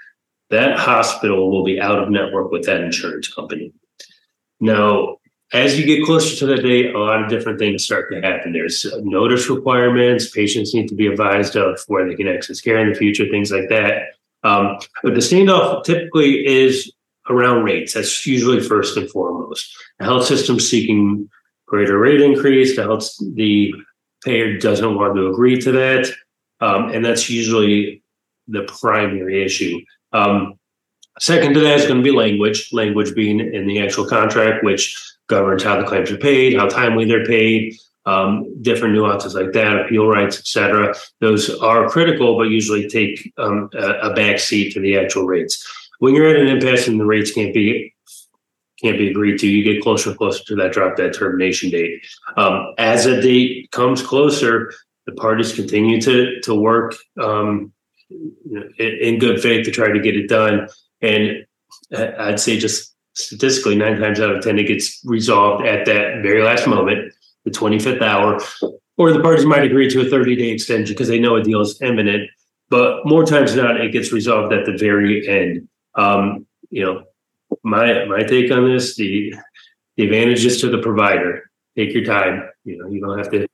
that 0.51 0.77
hospital 0.77 1.49
will 1.49 1.63
be 1.63 1.81
out 1.81 2.01
of 2.01 2.09
network 2.09 2.51
with 2.51 2.65
that 2.65 2.81
insurance 2.81 3.33
company. 3.33 3.73
Now, 4.59 5.17
as 5.51 5.79
you 5.79 5.85
get 5.85 6.05
closer 6.05 6.35
to 6.37 6.45
that 6.47 6.61
date, 6.61 6.93
a 6.93 6.99
lot 6.99 7.23
of 7.23 7.29
different 7.29 7.57
things 7.57 7.83
start 7.83 8.11
to 8.11 8.21
happen. 8.21 8.53
There's 8.53 8.85
notice 9.01 9.49
requirements. 9.49 10.29
Patients 10.29 10.75
need 10.75 10.87
to 10.89 10.95
be 10.95 11.07
advised 11.07 11.55
of 11.55 11.79
where 11.87 12.07
they 12.07 12.13
can 12.13 12.27
access 12.27 12.61
care 12.61 12.77
in 12.77 12.89
the 12.89 12.95
future, 12.95 13.25
things 13.27 13.51
like 13.51 13.69
that. 13.69 14.03
Um, 14.43 14.77
but 15.01 15.15
the 15.15 15.19
standoff 15.19 15.83
typically 15.83 16.45
is 16.45 16.91
around 17.29 17.63
rates. 17.63 17.93
That's 17.93 18.25
usually 18.25 18.59
first 18.59 18.97
and 18.97 19.09
foremost. 19.09 19.75
The 19.99 20.05
health 20.05 20.25
system 20.25 20.59
seeking 20.59 21.29
greater 21.65 21.97
rate 21.97 22.21
increase. 22.21 22.75
The 22.75 22.83
health 22.83 23.09
the 23.35 23.73
payer 24.23 24.57
doesn't 24.57 24.95
want 24.95 25.15
to 25.15 25.27
agree 25.27 25.59
to 25.61 25.71
that, 25.71 26.11
um, 26.59 26.89
and 26.89 27.05
that's 27.05 27.29
usually 27.29 28.03
the 28.47 28.63
primary 28.63 29.43
issue. 29.43 29.79
Um, 30.11 30.55
second 31.19 31.53
to 31.53 31.59
that 31.61 31.79
is 31.79 31.85
going 31.85 32.03
to 32.03 32.03
be 32.03 32.15
language. 32.15 32.69
Language 32.73 33.15
being 33.15 33.39
in 33.39 33.67
the 33.67 33.79
actual 33.79 34.05
contract, 34.05 34.63
which 34.63 34.97
governs 35.27 35.63
how 35.63 35.79
the 35.79 35.87
claims 35.87 36.11
are 36.11 36.17
paid, 36.17 36.57
how 36.57 36.67
timely 36.67 37.05
they're 37.05 37.25
paid. 37.25 37.75
Um, 38.05 38.59
different 38.63 38.95
nuances 38.95 39.35
like 39.35 39.51
that, 39.51 39.81
appeal 39.81 40.07
rights, 40.07 40.39
etc. 40.39 40.95
Those 41.19 41.55
are 41.59 41.87
critical, 41.89 42.37
but 42.37 42.43
usually 42.43 42.89
take 42.89 43.31
um, 43.37 43.69
a, 43.75 44.09
a 44.09 44.13
back 44.15 44.39
seat 44.39 44.73
to 44.73 44.79
the 44.79 44.97
actual 44.97 45.27
rates 45.27 45.63
when 45.99 46.15
you're 46.15 46.29
at 46.29 46.37
an 46.37 46.47
impasse 46.47 46.87
and 46.87 46.99
the 46.99 47.05
rates 47.05 47.31
can't 47.31 47.53
be 47.53 47.93
can't 48.81 48.97
be 48.97 49.09
agreed 49.09 49.37
to, 49.39 49.47
you 49.47 49.61
get 49.61 49.83
closer 49.83 50.09
and 50.09 50.17
closer 50.17 50.43
to 50.45 50.55
that 50.55 50.71
drop 50.71 50.95
dead 50.95 51.13
termination 51.13 51.69
date. 51.69 52.01
Um, 52.37 52.73
as 52.77 53.05
a 53.05 53.21
date 53.21 53.69
comes 53.71 54.01
closer, 54.01 54.73
the 55.05 55.11
parties 55.13 55.53
continue 55.53 56.01
to 56.01 56.39
to 56.41 56.55
work 56.55 56.95
um, 57.21 57.73
in, 58.09 58.73
in 58.79 59.19
good 59.19 59.41
faith 59.41 59.65
to 59.65 59.71
try 59.71 59.91
to 59.91 59.99
get 59.99 60.15
it 60.15 60.27
done. 60.27 60.67
And 61.01 61.45
I'd 61.95 62.39
say 62.39 62.57
just 62.57 62.95
statistically, 63.15 63.75
nine 63.75 63.99
times 63.99 64.19
out 64.19 64.35
of 64.35 64.43
ten, 64.43 64.59
it 64.59 64.67
gets 64.67 65.01
resolved 65.05 65.65
at 65.65 65.85
that 65.85 66.21
very 66.21 66.43
last 66.43 66.67
moment, 66.67 67.13
the 67.45 67.51
25th 67.51 68.01
hour, 68.01 68.39
or 68.97 69.11
the 69.11 69.21
parties 69.21 69.45
might 69.45 69.63
agree 69.63 69.89
to 69.89 70.01
a 70.01 70.09
30 70.09 70.35
day 70.35 70.49
extension 70.49 70.93
because 70.93 71.07
they 71.07 71.19
know 71.19 71.35
a 71.35 71.43
deal 71.43 71.61
is 71.61 71.79
imminent. 71.81 72.29
But 72.69 73.05
more 73.05 73.25
times 73.25 73.53
than 73.53 73.65
not, 73.65 73.81
it 73.81 73.91
gets 73.91 74.11
resolved 74.11 74.53
at 74.53 74.65
the 74.65 74.77
very 74.77 75.27
end. 75.27 75.68
Um, 75.95 76.45
you 76.69 76.85
know, 76.85 77.03
my 77.63 78.05
my 78.05 78.23
take 78.23 78.51
on 78.51 78.67
this, 78.67 78.95
the 78.95 79.33
the 79.97 80.03
advantages 80.05 80.61
to 80.61 80.69
the 80.69 80.79
provider. 80.79 81.49
Take 81.77 81.93
your 81.93 82.03
time. 82.03 82.49
You 82.63 82.77
know, 82.77 82.89
you 82.89 83.01
don't 83.01 83.17
have 83.17 83.31
to 83.31 83.47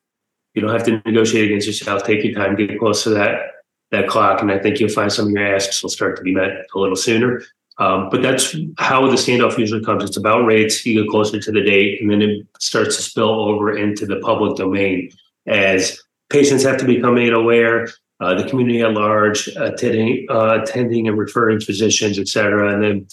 you 0.53 0.61
don't 0.61 0.71
have 0.71 0.85
to 0.85 1.01
negotiate 1.05 1.45
against 1.45 1.67
yourself. 1.67 2.03
Take 2.03 2.23
your 2.23 2.33
time, 2.33 2.55
get 2.55 2.79
close 2.79 3.03
to 3.03 3.09
that 3.11 3.51
that 3.91 4.07
clock, 4.07 4.41
and 4.41 4.51
I 4.51 4.59
think 4.59 4.79
you'll 4.79 4.89
find 4.89 5.11
some 5.11 5.27
of 5.27 5.31
your 5.31 5.55
asks 5.55 5.81
will 5.81 5.89
start 5.89 6.17
to 6.17 6.23
be 6.23 6.33
met 6.33 6.51
a 6.73 6.79
little 6.79 6.95
sooner. 6.95 7.41
Um, 7.77 8.09
but 8.09 8.21
that's 8.21 8.55
how 8.77 9.05
the 9.05 9.17
standoff 9.17 9.57
usually 9.57 9.83
comes. 9.83 10.03
It's 10.03 10.17
about 10.17 10.45
rates. 10.45 10.85
You 10.85 11.03
get 11.03 11.09
closer 11.09 11.39
to 11.39 11.51
the 11.51 11.61
date, 11.61 12.01
and 12.01 12.09
then 12.09 12.21
it 12.21 12.47
starts 12.59 12.95
to 12.95 13.03
spill 13.03 13.29
over 13.29 13.77
into 13.77 14.05
the 14.05 14.19
public 14.21 14.55
domain 14.55 15.11
as 15.45 16.01
patients 16.29 16.63
have 16.63 16.77
to 16.77 16.85
become 16.85 17.15
made 17.15 17.33
aware 17.33 17.89
uh, 18.19 18.33
the 18.33 18.49
community 18.49 18.81
at 18.81 18.93
large, 18.93 19.47
attending, 19.57 20.25
uh, 20.29 20.61
attending 20.61 21.07
and 21.07 21.17
referring 21.17 21.59
physicians, 21.59 22.17
et 22.17 22.27
cetera. 22.27 22.73
And 22.73 22.83
then 22.83 23.07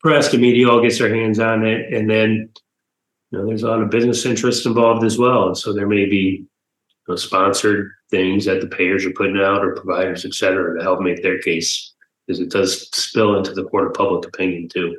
press, 0.00 0.30
the 0.30 0.38
media 0.38 0.68
all 0.68 0.82
gets 0.82 0.98
their 0.98 1.14
hands 1.14 1.38
on 1.38 1.64
it. 1.64 1.92
And 1.92 2.10
then, 2.10 2.50
you 3.30 3.38
know, 3.38 3.46
there's 3.46 3.62
a 3.62 3.68
lot 3.68 3.80
of 3.80 3.90
business 3.90 4.26
interest 4.26 4.66
involved 4.66 5.04
as 5.04 5.18
well. 5.18 5.46
And 5.48 5.56
so 5.56 5.72
there 5.72 5.86
may 5.86 6.06
be 6.06 6.44
you 6.46 6.46
know, 7.08 7.16
sponsored 7.16 7.92
things 8.10 8.44
that 8.44 8.60
the 8.60 8.66
payers 8.66 9.06
are 9.06 9.12
putting 9.12 9.38
out 9.38 9.64
or 9.64 9.74
providers, 9.74 10.24
et 10.24 10.34
cetera, 10.34 10.76
to 10.76 10.82
help 10.82 11.00
make 11.00 11.22
their 11.22 11.38
case 11.38 11.94
because 12.26 12.40
it 12.40 12.50
does 12.50 12.88
spill 12.90 13.36
into 13.36 13.52
the 13.52 13.64
court 13.64 13.86
of 13.86 13.94
public 13.94 14.26
opinion 14.26 14.68
too. 14.68 14.96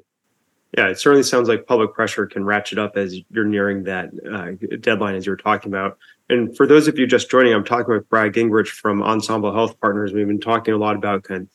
Yeah, 0.77 0.87
it 0.87 0.99
certainly 0.99 1.23
sounds 1.23 1.47
like 1.47 1.67
public 1.67 1.93
pressure 1.93 2.25
can 2.25 2.43
ratchet 2.43 2.79
up 2.79 2.97
as 2.97 3.15
you're 3.29 3.45
nearing 3.45 3.83
that 3.83 4.09
uh, 4.31 4.53
deadline, 4.77 5.15
as 5.15 5.25
you 5.25 5.31
were 5.31 5.37
talking 5.37 5.71
about. 5.71 5.99
And 6.33 6.57
for 6.57 6.65
those 6.65 6.87
of 6.87 6.97
you 6.97 7.05
just 7.05 7.29
joining, 7.29 7.53
I'm 7.53 7.63
talking 7.63 7.93
with 7.93 8.09
Brad 8.09 8.33
Gingerich 8.33 8.69
from 8.69 9.03
Ensemble 9.03 9.53
Health 9.53 9.79
Partners. 9.79 10.13
We've 10.13 10.25
been 10.25 10.39
talking 10.39 10.73
a 10.73 10.77
lot 10.77 10.95
about 10.95 11.23
kind 11.23 11.43
of 11.43 11.47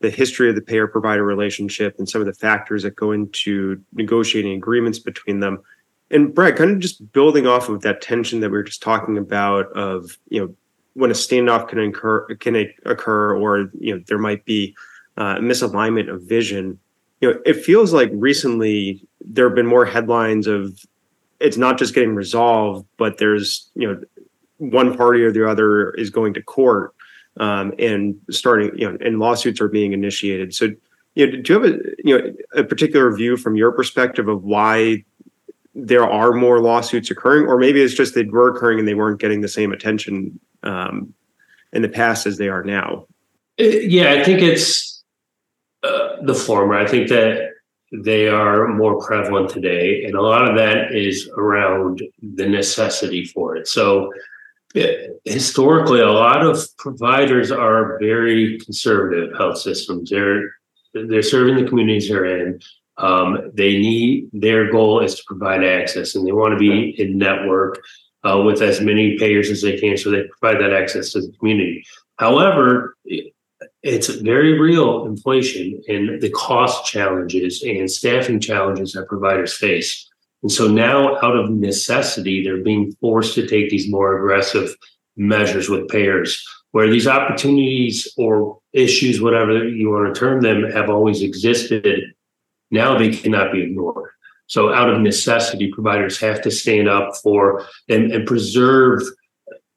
the 0.00 0.10
history 0.10 0.48
of 0.48 0.56
the 0.56 0.60
payer 0.60 0.88
provider 0.88 1.24
relationship 1.24 1.94
and 1.98 2.08
some 2.08 2.20
of 2.20 2.26
the 2.26 2.32
factors 2.32 2.82
that 2.82 2.96
go 2.96 3.12
into 3.12 3.80
negotiating 3.92 4.56
agreements 4.56 4.98
between 4.98 5.38
them. 5.38 5.62
And 6.10 6.34
Brad, 6.34 6.56
kind 6.56 6.72
of 6.72 6.80
just 6.80 7.12
building 7.12 7.46
off 7.46 7.68
of 7.68 7.82
that 7.82 8.02
tension 8.02 8.40
that 8.40 8.50
we 8.50 8.56
were 8.56 8.64
just 8.64 8.82
talking 8.82 9.18
about 9.18 9.66
of, 9.76 10.18
you 10.30 10.40
know, 10.40 10.54
when 10.94 11.12
a 11.12 11.14
standoff 11.14 11.68
can 11.68 11.78
occur, 11.78 12.26
can 12.34 12.56
occur, 12.84 13.36
or, 13.36 13.70
you 13.78 13.94
know, 13.94 14.02
there 14.08 14.18
might 14.18 14.44
be 14.44 14.74
uh, 15.16 15.36
misalignment 15.36 16.12
of 16.12 16.22
vision. 16.22 16.80
You 17.20 17.34
know, 17.34 17.40
it 17.46 17.64
feels 17.64 17.92
like 17.92 18.10
recently 18.12 19.06
there 19.20 19.48
have 19.48 19.54
been 19.54 19.66
more 19.66 19.86
headlines 19.86 20.48
of 20.48 20.84
it's 21.40 21.56
not 21.56 21.78
just 21.78 21.94
getting 21.94 22.14
resolved, 22.14 22.86
but 22.96 23.18
there's, 23.18 23.70
you 23.74 23.86
know, 23.86 24.00
one 24.70 24.96
party 24.96 25.22
or 25.22 25.32
the 25.32 25.48
other 25.48 25.90
is 25.92 26.10
going 26.10 26.34
to 26.34 26.42
court 26.42 26.94
um, 27.38 27.72
and 27.78 28.16
starting, 28.30 28.70
you 28.76 28.90
know, 28.90 28.96
and 29.00 29.18
lawsuits 29.18 29.60
are 29.60 29.68
being 29.68 29.92
initiated. 29.92 30.54
So, 30.54 30.70
you 31.14 31.26
know, 31.26 31.42
do 31.42 31.52
you 31.52 31.60
have 31.60 31.70
a, 31.70 31.78
you 32.04 32.18
know, 32.18 32.34
a 32.54 32.64
particular 32.64 33.14
view 33.14 33.36
from 33.36 33.56
your 33.56 33.72
perspective 33.72 34.28
of 34.28 34.44
why 34.44 35.04
there 35.74 36.08
are 36.08 36.32
more 36.32 36.60
lawsuits 36.60 37.10
occurring, 37.10 37.46
or 37.46 37.58
maybe 37.58 37.80
it's 37.80 37.94
just 37.94 38.14
they 38.14 38.24
were 38.24 38.54
occurring 38.54 38.78
and 38.78 38.86
they 38.86 38.94
weren't 38.94 39.20
getting 39.20 39.40
the 39.40 39.48
same 39.48 39.72
attention 39.72 40.38
um, 40.62 41.12
in 41.72 41.82
the 41.82 41.88
past 41.88 42.26
as 42.26 42.38
they 42.38 42.48
are 42.48 42.62
now? 42.62 43.06
Uh, 43.60 43.64
yeah, 43.64 44.12
I 44.12 44.24
think 44.24 44.40
it's 44.40 45.02
uh, 45.82 46.16
the 46.22 46.34
former. 46.34 46.74
I 46.74 46.86
think 46.86 47.08
that 47.08 47.50
they 47.92 48.28
are 48.28 48.68
more 48.68 49.00
prevalent 49.04 49.50
today, 49.50 50.04
and 50.04 50.14
a 50.14 50.22
lot 50.22 50.48
of 50.48 50.56
that 50.56 50.92
is 50.92 51.28
around 51.36 52.02
the 52.22 52.46
necessity 52.46 53.24
for 53.24 53.56
it. 53.56 53.68
So 53.68 54.12
historically, 55.24 56.00
a 56.00 56.10
lot 56.10 56.44
of 56.44 56.58
providers 56.78 57.50
are 57.50 57.98
very 58.00 58.58
conservative 58.58 59.36
health 59.36 59.58
systems. 59.58 60.10
They're 60.10 60.50
they're 60.92 61.22
serving 61.22 61.56
the 61.56 61.68
communities 61.68 62.08
they're 62.08 62.24
in. 62.24 62.60
Um, 62.96 63.50
they 63.52 63.76
need 63.78 64.28
their 64.32 64.70
goal 64.70 65.00
is 65.00 65.16
to 65.16 65.22
provide 65.26 65.64
access, 65.64 66.14
and 66.14 66.26
they 66.26 66.32
want 66.32 66.52
to 66.52 66.58
be 66.58 66.90
in 67.00 67.18
network 67.18 67.82
uh, 68.24 68.40
with 68.44 68.62
as 68.62 68.80
many 68.80 69.18
payers 69.18 69.50
as 69.50 69.62
they 69.62 69.78
can, 69.78 69.96
so 69.96 70.10
they 70.10 70.24
provide 70.38 70.62
that 70.62 70.72
access 70.72 71.12
to 71.12 71.20
the 71.20 71.32
community. 71.38 71.84
However, 72.16 72.96
it's 73.82 74.08
very 74.08 74.58
real 74.58 75.06
inflation 75.06 75.82
and 75.88 76.20
the 76.20 76.30
cost 76.30 76.86
challenges 76.86 77.62
and 77.62 77.90
staffing 77.90 78.40
challenges 78.40 78.92
that 78.92 79.08
providers 79.08 79.52
face. 79.52 80.08
And 80.44 80.52
so 80.52 80.68
now, 80.68 81.16
out 81.22 81.36
of 81.36 81.50
necessity, 81.50 82.44
they're 82.44 82.62
being 82.62 82.92
forced 83.00 83.34
to 83.36 83.46
take 83.46 83.70
these 83.70 83.88
more 83.88 84.18
aggressive 84.18 84.76
measures 85.16 85.70
with 85.70 85.88
payers, 85.88 86.46
where 86.72 86.90
these 86.90 87.06
opportunities 87.06 88.12
or 88.18 88.58
issues, 88.74 89.22
whatever 89.22 89.66
you 89.66 89.88
want 89.88 90.14
to 90.14 90.20
term 90.20 90.42
them, 90.42 90.70
have 90.70 90.90
always 90.90 91.22
existed. 91.22 92.12
Now 92.70 92.98
they 92.98 93.08
cannot 93.08 93.52
be 93.52 93.62
ignored. 93.62 94.10
So, 94.46 94.70
out 94.70 94.90
of 94.90 95.00
necessity, 95.00 95.72
providers 95.72 96.20
have 96.20 96.42
to 96.42 96.50
stand 96.50 96.90
up 96.90 97.16
for 97.22 97.64
and, 97.88 98.12
and 98.12 98.26
preserve 98.26 99.00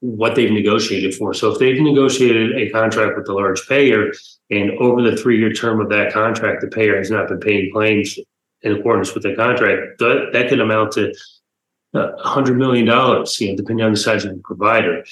what 0.00 0.34
they've 0.34 0.52
negotiated 0.52 1.14
for. 1.14 1.32
So, 1.32 1.50
if 1.50 1.58
they've 1.58 1.80
negotiated 1.80 2.58
a 2.58 2.68
contract 2.68 3.16
with 3.16 3.26
a 3.30 3.32
large 3.32 3.66
payer, 3.66 4.12
and 4.50 4.72
over 4.72 5.00
the 5.00 5.16
three 5.16 5.38
year 5.38 5.54
term 5.54 5.80
of 5.80 5.88
that 5.88 6.12
contract, 6.12 6.60
the 6.60 6.68
payer 6.68 6.98
has 6.98 7.10
not 7.10 7.28
been 7.28 7.40
paying 7.40 7.72
claims 7.72 8.18
in 8.62 8.72
accordance 8.72 9.14
with 9.14 9.22
the 9.22 9.34
contract, 9.34 9.98
that, 9.98 10.30
that 10.32 10.48
could 10.48 10.60
amount 10.60 10.92
to 10.92 11.12
uh, 11.94 12.12
a 12.12 12.28
hundred 12.28 12.58
million 12.58 12.86
you 12.86 12.92
know, 12.92 13.24
depending 13.56 13.84
on 13.84 13.92
the 13.92 13.98
size 13.98 14.24
of 14.24 14.34
the 14.34 14.42
provider. 14.42 15.04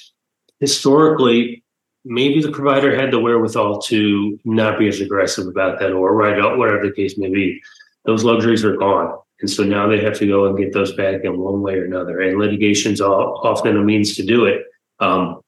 Historically, 0.60 1.62
maybe 2.04 2.40
the 2.40 2.50
provider 2.50 2.94
had 2.94 3.10
the 3.10 3.18
wherewithal 3.18 3.80
to 3.82 4.38
not 4.44 4.78
be 4.78 4.88
as 4.88 5.00
aggressive 5.00 5.46
about 5.46 5.78
that 5.78 5.92
or 5.92 6.14
write 6.14 6.38
out 6.38 6.58
whatever 6.58 6.86
the 6.86 6.92
case 6.92 7.18
may 7.18 7.28
be. 7.28 7.60
Those 8.04 8.24
luxuries 8.24 8.64
are 8.64 8.76
gone. 8.76 9.18
And 9.40 9.50
so 9.50 9.64
now 9.64 9.86
they 9.86 10.00
have 10.02 10.16
to 10.18 10.26
go 10.26 10.46
and 10.46 10.56
get 10.56 10.72
those 10.72 10.94
back 10.94 11.22
in 11.24 11.38
one 11.38 11.60
way 11.60 11.74
or 11.74 11.84
another. 11.84 12.20
And 12.20 12.38
litigation's 12.38 13.00
all, 13.00 13.40
often 13.42 13.76
a 13.76 13.82
means 13.82 14.16
to 14.16 14.24
do 14.24 14.46
it. 14.46 14.62
Um, 15.00 15.40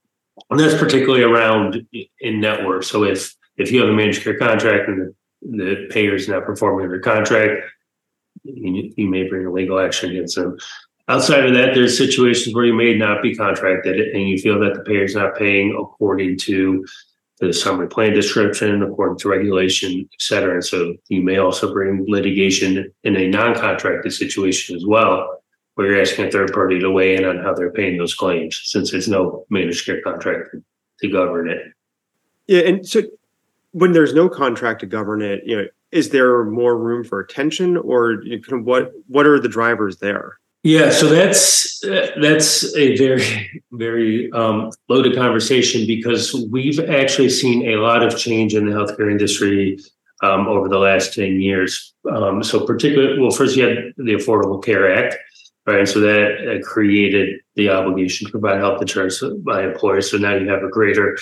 and 0.51 0.61
that's 0.61 0.79
particularly 0.79 1.23
around 1.23 1.87
in 2.21 2.41
network. 2.41 2.85
So 2.85 3.05
if 3.05 3.35
if 3.57 3.73
you 3.73 3.81
have 3.81 3.89
a 3.89 3.93
managed 3.93 4.23
care 4.23 4.39
contract 4.39 4.89
and 4.89 5.15
the, 5.43 5.65
the 5.65 5.89
payer 5.91 6.15
is 6.15 6.29
not 6.29 6.45
performing 6.45 6.89
their 6.89 7.01
contract, 7.01 7.63
you, 8.55 9.09
may 9.09 9.29
bring 9.29 9.47
a 9.47 9.53
legal 9.53 9.79
action 9.79 10.11
against 10.11 10.37
them. 10.37 10.59
Outside 11.09 11.47
of 11.47 11.55
that, 11.55 11.75
there's 11.75 11.97
situations 11.97 12.55
where 12.55 12.67
you 12.67 12.75
may 12.75 12.95
not 12.95 13.23
be 13.23 13.35
contracted 13.35 13.99
and 13.99 14.29
you 14.29 14.39
feel 14.39 14.61
that 14.61 14.75
the 14.75 14.83
payer 14.83 15.05
is 15.05 15.15
not 15.15 15.37
paying 15.37 15.77
according 15.79 16.39
to 16.41 16.87
the 17.41 17.53
summary 17.53 17.89
plan 17.89 18.13
description, 18.13 18.83
according 18.83 19.17
to 19.19 19.29
regulation, 19.29 20.09
et 20.13 20.21
cetera. 20.21 20.55
And 20.55 20.65
so 20.65 20.95
you 21.09 21.23
may 21.23 21.39
also 21.39 21.73
bring 21.73 22.05
litigation 22.09 22.93
in 23.05 23.17
a 23.17 23.29
non-contracted 23.29 24.13
situation 24.13 24.77
as 24.77 24.85
well, 24.85 25.41
where 25.75 25.87
you're 25.87 26.01
asking 26.01 26.27
a 26.27 26.31
third 26.31 26.53
party 26.53 26.81
to 26.81 26.91
weigh 26.91 27.15
in 27.17 27.25
on 27.25 27.39
how 27.39 27.55
they're 27.55 27.73
paying 27.73 27.97
those 27.97 28.15
claims, 28.15 28.61
since 28.65 28.91
there's 28.91 29.09
no 29.09 29.47
managed 29.51 29.87
care 29.87 30.03
contract 30.03 30.55
to 31.01 31.09
govern 31.09 31.49
it. 31.49 31.63
Yeah, 32.49 32.63
and 32.63 32.87
so 32.87 33.03
when 33.73 33.93
there's 33.93 34.15
no 34.15 34.29
contract 34.29 34.81
to 34.81 34.87
govern 34.87 35.23
it, 35.23 35.43
you 35.45 35.57
know, 35.57 35.67
is 35.91 36.11
there 36.11 36.45
more 36.45 36.77
room 36.77 37.05
for 37.05 37.21
attention, 37.21 37.77
or 37.77 38.23
what 38.51 38.93
what 39.07 39.27
are 39.27 39.41
the 39.41 39.49
drivers 39.49 39.99
there? 39.99 40.39
Yeah, 40.65 40.91
so 40.91 41.09
that's 41.09 41.81
that's 42.21 42.77
a 42.77 42.97
very 42.97 43.63
very 43.73 44.31
um, 44.33 44.71
loaded 44.89 45.15
conversation 45.15 45.87
because 45.87 46.35
we've 46.51 46.81
actually 46.81 47.31
seen 47.31 47.69
a 47.71 47.77
lot 47.77 48.03
of 48.03 48.19
change 48.19 48.55
in 48.55 48.67
the 48.67 48.73
healthcare 48.73 49.11
industry 49.11 49.79
um, 50.23 50.47
over 50.47 50.69
the 50.69 50.79
last 50.79 51.15
ten 51.15 51.41
years. 51.41 51.95
Um, 52.11 52.43
so 52.43 52.67
particularly, 52.67 53.19
well, 53.21 53.31
first 53.31 53.57
you 53.57 53.65
had 53.65 53.79
the 53.97 54.15
Affordable 54.15 54.63
Care 54.63 54.93
Act, 54.93 55.17
right? 55.67 55.79
And 55.79 55.89
so 55.89 56.01
that 56.01 56.61
uh, 56.61 56.67
created 56.67 57.41
the 57.55 57.71
obligation 57.71 58.27
to 58.27 58.31
provide 58.31 58.59
health 58.59 58.83
insurance 58.83 59.23
by 59.39 59.63
employers. 59.65 60.11
So 60.11 60.19
now 60.19 60.35
you 60.35 60.49
have 60.49 60.63
a 60.63 60.69
greater 60.69 61.17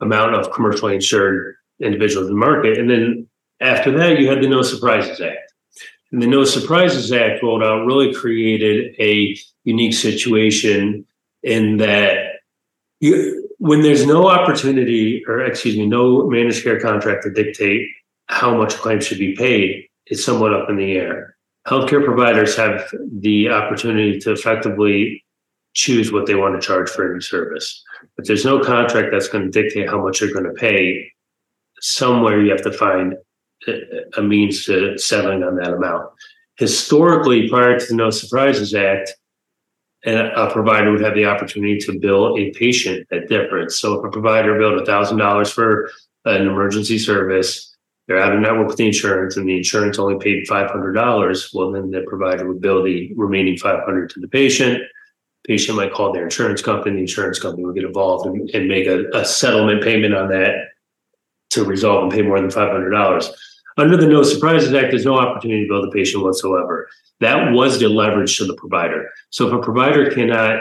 amount 0.00 0.34
of 0.34 0.52
commercially 0.52 0.94
insured 0.94 1.56
individuals 1.82 2.28
in 2.28 2.34
the 2.34 2.38
market, 2.38 2.78
and 2.78 2.88
then 2.88 3.28
after 3.60 3.90
that, 3.98 4.18
you 4.18 4.28
had 4.28 4.42
the 4.42 4.48
No 4.48 4.62
Surprises 4.62 5.20
Act. 5.20 5.52
And 6.10 6.22
the 6.22 6.26
No 6.26 6.44
Surprises 6.44 7.12
Act 7.12 7.42
rolled 7.42 7.62
out 7.62 7.86
really 7.86 8.12
created 8.12 8.94
a 8.98 9.36
unique 9.64 9.94
situation 9.94 11.06
in 11.42 11.76
that 11.78 12.16
you, 13.00 13.48
when 13.58 13.82
there's 13.82 14.06
no 14.06 14.28
opportunity, 14.28 15.24
or 15.26 15.40
excuse 15.40 15.76
me, 15.76 15.86
no 15.86 16.28
managed 16.28 16.64
care 16.64 16.80
contract 16.80 17.24
to 17.24 17.30
dictate 17.30 17.86
how 18.26 18.56
much 18.56 18.74
claims 18.74 19.06
should 19.06 19.18
be 19.18 19.34
paid, 19.34 19.86
it's 20.06 20.24
somewhat 20.24 20.52
up 20.52 20.68
in 20.68 20.76
the 20.76 20.92
air. 20.92 21.36
Healthcare 21.66 22.04
providers 22.04 22.56
have 22.56 22.92
the 23.20 23.48
opportunity 23.48 24.18
to 24.20 24.32
effectively 24.32 25.24
choose 25.74 26.12
what 26.12 26.26
they 26.26 26.34
want 26.34 26.60
to 26.60 26.66
charge 26.66 26.90
for 26.90 27.10
any 27.10 27.20
service. 27.20 27.82
But 28.16 28.26
there's 28.26 28.44
no 28.44 28.60
contract 28.60 29.08
that's 29.12 29.28
going 29.28 29.44
to 29.44 29.62
dictate 29.62 29.88
how 29.88 30.02
much 30.02 30.20
you're 30.20 30.32
going 30.32 30.44
to 30.44 30.52
pay. 30.52 31.10
Somewhere 31.82 32.40
you 32.40 32.50
have 32.50 32.62
to 32.62 32.72
find 32.72 33.16
a 34.16 34.22
means 34.22 34.64
to 34.66 34.96
settling 34.98 35.42
on 35.42 35.56
that 35.56 35.74
amount. 35.74 36.10
Historically, 36.56 37.48
prior 37.48 37.78
to 37.78 37.86
the 37.86 37.94
No 37.94 38.10
Surprises 38.10 38.74
Act, 38.74 39.12
a 40.04 40.50
provider 40.50 40.90
would 40.90 41.00
have 41.00 41.14
the 41.14 41.26
opportunity 41.26 41.78
to 41.78 41.98
bill 41.98 42.36
a 42.36 42.50
patient 42.52 43.06
at 43.12 43.28
difference. 43.28 43.78
So 43.78 43.98
if 43.98 44.04
a 44.04 44.10
provider 44.10 44.58
billed 44.58 44.80
$1,000 44.86 45.52
for 45.52 45.90
an 46.24 46.42
emergency 46.42 46.98
service, 46.98 47.76
they're 48.06 48.20
out 48.20 48.32
of 48.32 48.40
network 48.40 48.68
with 48.68 48.76
the 48.76 48.86
insurance 48.86 49.36
and 49.36 49.48
the 49.48 49.56
insurance 49.56 49.98
only 49.98 50.18
paid 50.18 50.46
$500, 50.46 51.54
well, 51.54 51.70
then 51.70 51.90
the 51.90 52.02
provider 52.02 52.48
would 52.48 52.60
bill 52.60 52.82
the 52.82 53.12
remaining 53.16 53.56
500 53.56 54.10
to 54.10 54.20
the 54.20 54.28
patient. 54.28 54.82
Patient 55.46 55.76
might 55.76 55.92
call 55.92 56.12
their 56.12 56.24
insurance 56.24 56.62
company, 56.62 56.96
the 56.96 57.02
insurance 57.02 57.38
company 57.38 57.64
would 57.64 57.74
get 57.74 57.84
involved 57.84 58.26
and, 58.26 58.50
and 58.50 58.68
make 58.68 58.86
a, 58.86 59.08
a 59.14 59.24
settlement 59.24 59.82
payment 59.82 60.14
on 60.14 60.28
that 60.28 60.71
to 61.52 61.64
resolve 61.64 62.04
and 62.04 62.12
pay 62.12 62.22
more 62.22 62.40
than 62.40 62.50
$500. 62.50 63.30
Under 63.78 63.96
the 63.96 64.06
No 64.06 64.22
Surprises 64.22 64.74
Act, 64.74 64.90
there's 64.90 65.06
no 65.06 65.18
opportunity 65.18 65.64
to 65.64 65.68
bill 65.68 65.82
the 65.82 65.90
patient 65.90 66.22
whatsoever. 66.22 66.88
That 67.20 67.52
was 67.52 67.78
the 67.78 67.88
leverage 67.88 68.36
to 68.38 68.44
the 68.44 68.54
provider. 68.54 69.08
So 69.30 69.46
if 69.46 69.54
a 69.54 69.62
provider 69.62 70.10
cannot 70.10 70.60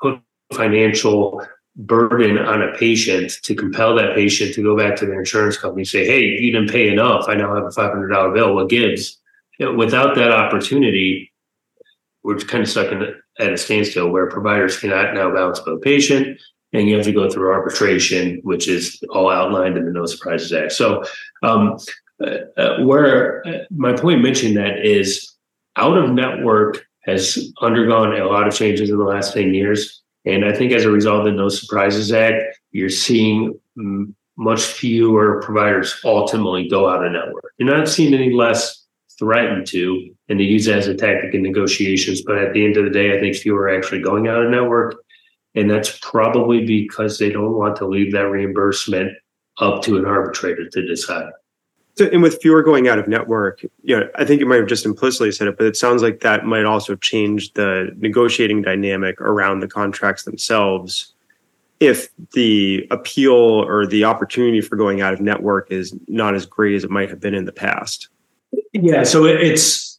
put 0.00 0.20
financial 0.52 1.42
burden 1.76 2.38
on 2.38 2.62
a 2.62 2.76
patient 2.76 3.38
to 3.44 3.54
compel 3.54 3.94
that 3.96 4.14
patient 4.14 4.54
to 4.54 4.62
go 4.62 4.76
back 4.76 4.96
to 4.96 5.06
their 5.06 5.20
insurance 5.20 5.56
company 5.56 5.82
and 5.82 5.88
say, 5.88 6.04
hey, 6.04 6.24
you 6.24 6.52
didn't 6.52 6.70
pay 6.70 6.88
enough. 6.88 7.26
I 7.28 7.34
now 7.34 7.54
have 7.54 7.64
a 7.64 7.68
$500 7.68 8.34
bill. 8.34 8.54
What 8.54 8.68
gives? 8.68 9.18
You 9.58 9.66
know, 9.66 9.74
without 9.74 10.14
that 10.16 10.32
opportunity, 10.32 11.32
we're 12.22 12.38
kind 12.38 12.62
of 12.62 12.68
stuck 12.68 12.92
in, 12.92 13.14
at 13.38 13.52
a 13.52 13.56
standstill 13.56 14.10
where 14.10 14.28
providers 14.28 14.78
cannot 14.78 15.14
now 15.14 15.32
balance 15.32 15.60
bill 15.60 15.74
the 15.76 15.80
patient. 15.80 16.40
And 16.72 16.88
you 16.88 16.96
have 16.96 17.04
to 17.04 17.12
go 17.12 17.30
through 17.30 17.50
arbitration, 17.50 18.40
which 18.42 18.68
is 18.68 19.02
all 19.10 19.30
outlined 19.30 19.76
in 19.76 19.84
the 19.84 19.92
No 19.92 20.06
Surprises 20.06 20.52
Act. 20.52 20.72
So, 20.72 21.04
um, 21.42 21.78
uh, 22.22 22.60
uh, 22.60 22.84
where 22.84 23.46
uh, 23.46 23.58
my 23.70 23.94
point 23.94 24.22
mentioning 24.22 24.54
that 24.54 24.84
is 24.84 25.34
out 25.76 25.96
of 25.96 26.10
network 26.10 26.84
has 27.04 27.52
undergone 27.62 28.18
a 28.20 28.26
lot 28.26 28.46
of 28.46 28.54
changes 28.54 28.90
in 28.90 28.98
the 28.98 29.04
last 29.04 29.34
10 29.34 29.54
years. 29.54 30.02
And 30.24 30.44
I 30.44 30.52
think 30.52 30.72
as 30.72 30.84
a 30.84 30.90
result 30.90 31.20
of 31.20 31.24
the 31.26 31.32
No 31.32 31.48
Surprises 31.48 32.12
Act, 32.12 32.58
you're 32.72 32.90
seeing 32.90 33.58
much 34.36 34.62
fewer 34.62 35.40
providers 35.42 35.98
ultimately 36.04 36.68
go 36.68 36.88
out 36.88 37.04
of 37.04 37.12
network. 37.12 37.52
You're 37.58 37.74
not 37.74 37.88
seeing 37.88 38.12
any 38.12 38.32
less 38.32 38.84
threatened 39.18 39.66
to, 39.68 40.10
and 40.28 40.38
they 40.38 40.44
use 40.44 40.66
it 40.66 40.76
as 40.76 40.86
a 40.86 40.94
tactic 40.94 41.34
in 41.34 41.42
negotiations. 41.42 42.22
But 42.22 42.38
at 42.38 42.52
the 42.52 42.64
end 42.64 42.76
of 42.76 42.84
the 42.84 42.90
day, 42.90 43.16
I 43.16 43.20
think 43.20 43.36
fewer 43.36 43.62
are 43.62 43.76
actually 43.76 44.00
going 44.00 44.28
out 44.28 44.42
of 44.42 44.50
network. 44.50 44.96
And 45.54 45.70
that's 45.70 45.98
probably 46.00 46.64
because 46.64 47.18
they 47.18 47.30
don't 47.30 47.54
want 47.54 47.76
to 47.76 47.86
leave 47.86 48.12
that 48.12 48.28
reimbursement 48.28 49.12
up 49.58 49.82
to 49.82 49.96
an 49.96 50.06
arbitrator 50.06 50.68
to 50.68 50.86
decide. 50.86 51.32
So, 51.96 52.08
and 52.12 52.22
with 52.22 52.40
fewer 52.40 52.62
going 52.62 52.86
out 52.86 53.00
of 53.00 53.08
network, 53.08 53.64
you 53.82 53.98
know, 53.98 54.08
I 54.14 54.24
think 54.24 54.40
you 54.40 54.46
might 54.46 54.60
have 54.60 54.68
just 54.68 54.86
implicitly 54.86 55.32
said 55.32 55.48
it, 55.48 55.58
but 55.58 55.66
it 55.66 55.76
sounds 55.76 56.00
like 56.00 56.20
that 56.20 56.46
might 56.46 56.64
also 56.64 56.94
change 56.94 57.54
the 57.54 57.92
negotiating 57.96 58.62
dynamic 58.62 59.20
around 59.20 59.60
the 59.60 59.66
contracts 59.66 60.22
themselves. 60.22 61.12
If 61.80 62.08
the 62.34 62.86
appeal 62.92 63.34
or 63.34 63.84
the 63.84 64.04
opportunity 64.04 64.60
for 64.60 64.76
going 64.76 65.00
out 65.00 65.12
of 65.12 65.20
network 65.20 65.72
is 65.72 65.92
not 66.06 66.36
as 66.36 66.46
great 66.46 66.76
as 66.76 66.84
it 66.84 66.90
might 66.90 67.10
have 67.10 67.18
been 67.18 67.34
in 67.34 67.46
the 67.46 67.52
past. 67.52 68.08
Yeah, 68.72 69.02
so 69.02 69.24
it's 69.24 69.97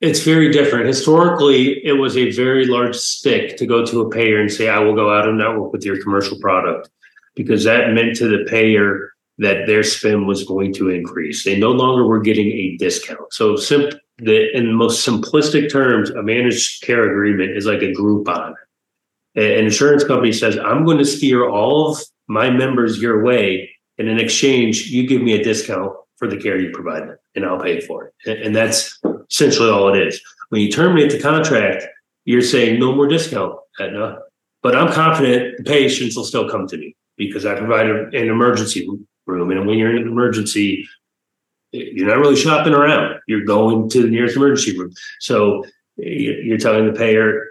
it's 0.00 0.22
very 0.22 0.50
different. 0.50 0.86
Historically, 0.86 1.84
it 1.84 1.92
was 1.92 2.16
a 2.16 2.30
very 2.32 2.66
large 2.66 2.96
stick 2.96 3.56
to 3.56 3.66
go 3.66 3.84
to 3.84 4.02
a 4.02 4.10
payer 4.10 4.40
and 4.40 4.50
say, 4.50 4.68
"I 4.68 4.78
will 4.78 4.94
go 4.94 5.12
out 5.12 5.28
of 5.28 5.34
network 5.34 5.72
with 5.72 5.84
your 5.84 6.02
commercial 6.02 6.38
product," 6.38 6.90
because 7.34 7.64
that 7.64 7.92
meant 7.92 8.16
to 8.16 8.28
the 8.28 8.44
payer 8.48 9.12
that 9.38 9.66
their 9.66 9.82
spend 9.82 10.26
was 10.26 10.44
going 10.44 10.72
to 10.74 10.88
increase. 10.90 11.44
They 11.44 11.58
no 11.58 11.70
longer 11.70 12.04
were 12.04 12.20
getting 12.20 12.48
a 12.48 12.76
discount. 12.76 13.32
So, 13.32 13.56
the, 13.56 14.56
in 14.56 14.66
the 14.66 14.72
most 14.72 15.06
simplistic 15.06 15.70
terms, 15.70 16.10
a 16.10 16.22
managed 16.22 16.82
care 16.82 17.08
agreement 17.08 17.56
is 17.56 17.66
like 17.66 17.82
a 17.82 17.92
Groupon. 17.92 18.54
An 19.36 19.42
insurance 19.42 20.02
company 20.02 20.32
says, 20.32 20.58
I'm 20.58 20.84
going 20.84 20.98
to 20.98 21.04
steer 21.04 21.48
all 21.48 21.92
of 21.92 22.02
my 22.26 22.50
members 22.50 23.00
your 23.00 23.22
way. 23.22 23.70
And 23.98 24.08
in 24.08 24.18
exchange, 24.18 24.88
you 24.88 25.06
give 25.06 25.22
me 25.22 25.34
a 25.34 25.44
discount 25.44 25.92
for 26.16 26.26
the 26.26 26.36
care 26.36 26.58
you 26.58 26.70
provide 26.70 27.08
them, 27.08 27.16
and 27.36 27.44
I'll 27.44 27.60
pay 27.60 27.80
for 27.80 28.12
it. 28.24 28.44
And 28.44 28.56
that's 28.56 29.00
essentially 29.30 29.70
all 29.70 29.92
it 29.94 30.06
is. 30.08 30.20
When 30.50 30.60
you 30.60 30.70
terminate 30.70 31.12
the 31.12 31.20
contract, 31.20 31.84
you're 32.24 32.42
saying 32.42 32.78
no 32.78 32.94
more 32.94 33.06
discount, 33.06 33.58
Aetna, 33.80 34.18
but 34.62 34.76
I'm 34.76 34.92
confident 34.92 35.58
the 35.58 35.64
patients 35.64 36.16
will 36.16 36.24
still 36.24 36.48
come 36.48 36.66
to 36.68 36.76
me 36.76 36.96
because 37.16 37.46
I 37.46 37.54
provide 37.54 37.86
an 37.86 38.14
emergency 38.14 38.88
room. 39.26 39.50
And 39.50 39.66
when 39.66 39.78
you're 39.78 39.90
in 39.90 40.02
an 40.02 40.08
emergency, 40.08 40.88
you're 41.72 42.06
not 42.06 42.18
really 42.18 42.36
shopping 42.36 42.72
around. 42.72 43.20
You're 43.26 43.44
going 43.44 43.88
to 43.90 44.02
the 44.02 44.08
nearest 44.08 44.36
emergency 44.36 44.78
room. 44.78 44.92
So 45.20 45.64
you're 45.96 46.58
telling 46.58 46.86
the 46.86 46.98
payer, 46.98 47.46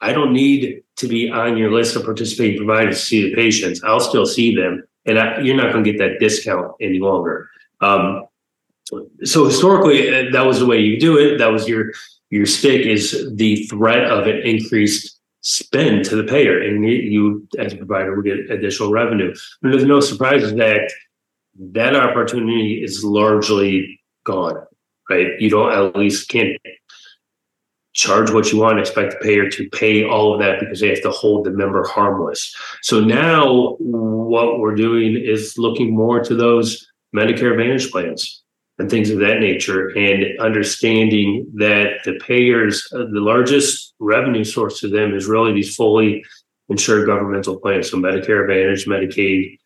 I 0.00 0.12
don't 0.12 0.32
need 0.32 0.82
to 0.96 1.08
be 1.08 1.30
on 1.30 1.56
your 1.56 1.72
list 1.72 1.96
of 1.96 2.04
participating 2.04 2.58
providers 2.58 3.00
to 3.00 3.04
see 3.06 3.22
the 3.28 3.34
patients. 3.34 3.82
I'll 3.82 4.00
still 4.00 4.26
see 4.26 4.54
them, 4.54 4.84
and 5.04 5.18
I, 5.18 5.40
you're 5.40 5.56
not 5.56 5.72
going 5.72 5.84
to 5.84 5.92
get 5.92 5.98
that 5.98 6.20
discount 6.20 6.72
any 6.80 6.98
longer. 6.98 7.48
Um, 7.80 8.25
so 9.24 9.44
historically, 9.46 10.08
uh, 10.08 10.30
that 10.32 10.46
was 10.46 10.60
the 10.60 10.66
way 10.66 10.78
you 10.78 10.98
do 10.98 11.18
it. 11.18 11.38
That 11.38 11.52
was 11.52 11.68
your 11.68 11.92
your 12.30 12.46
stick 12.46 12.86
is 12.86 13.30
the 13.34 13.64
threat 13.66 14.04
of 14.04 14.26
an 14.26 14.38
increased 14.38 15.20
spend 15.40 16.04
to 16.06 16.16
the 16.16 16.24
payer, 16.24 16.60
and 16.60 16.84
you, 16.84 17.46
as 17.58 17.72
a 17.72 17.76
provider 17.76 18.14
will 18.14 18.22
get 18.22 18.50
additional 18.50 18.90
revenue. 18.90 19.34
Under 19.62 19.78
the 19.78 19.86
No 19.86 20.00
Surprises 20.00 20.58
Act, 20.58 20.92
that 21.72 21.94
opportunity 21.94 22.82
is 22.82 23.04
largely 23.04 24.00
gone, 24.24 24.56
right? 25.08 25.40
You 25.40 25.50
don't 25.50 25.72
at 25.72 25.96
least 25.96 26.28
can't 26.28 26.56
charge 27.92 28.30
what 28.30 28.52
you 28.52 28.58
want, 28.58 28.78
expect 28.78 29.12
the 29.12 29.24
payer 29.24 29.48
to 29.48 29.68
pay 29.70 30.04
all 30.04 30.34
of 30.34 30.40
that 30.40 30.60
because 30.60 30.80
they 30.80 30.88
have 30.88 31.02
to 31.02 31.10
hold 31.10 31.46
the 31.46 31.50
member 31.50 31.86
harmless. 31.86 32.54
So 32.82 33.00
now 33.00 33.76
what 33.78 34.58
we're 34.58 34.74
doing 34.74 35.16
is 35.16 35.56
looking 35.56 35.94
more 35.94 36.22
to 36.24 36.34
those 36.34 36.86
Medicare 37.14 37.52
Advantage 37.52 37.90
plans 37.90 38.42
and 38.78 38.90
things 38.90 39.10
of 39.10 39.18
that 39.20 39.40
nature 39.40 39.88
and 39.96 40.38
understanding 40.38 41.50
that 41.54 42.04
the 42.04 42.14
payers, 42.14 42.86
uh, 42.92 43.06
the 43.10 43.20
largest 43.20 43.94
revenue 43.98 44.44
source 44.44 44.80
to 44.80 44.88
them 44.88 45.14
is 45.14 45.26
really 45.26 45.52
these 45.52 45.74
fully 45.74 46.24
insured 46.68 47.06
governmental 47.06 47.58
plans. 47.58 47.90
So 47.90 47.96
Medicare 47.96 48.42
Advantage, 48.42 48.86
Medicaid, 48.86 49.58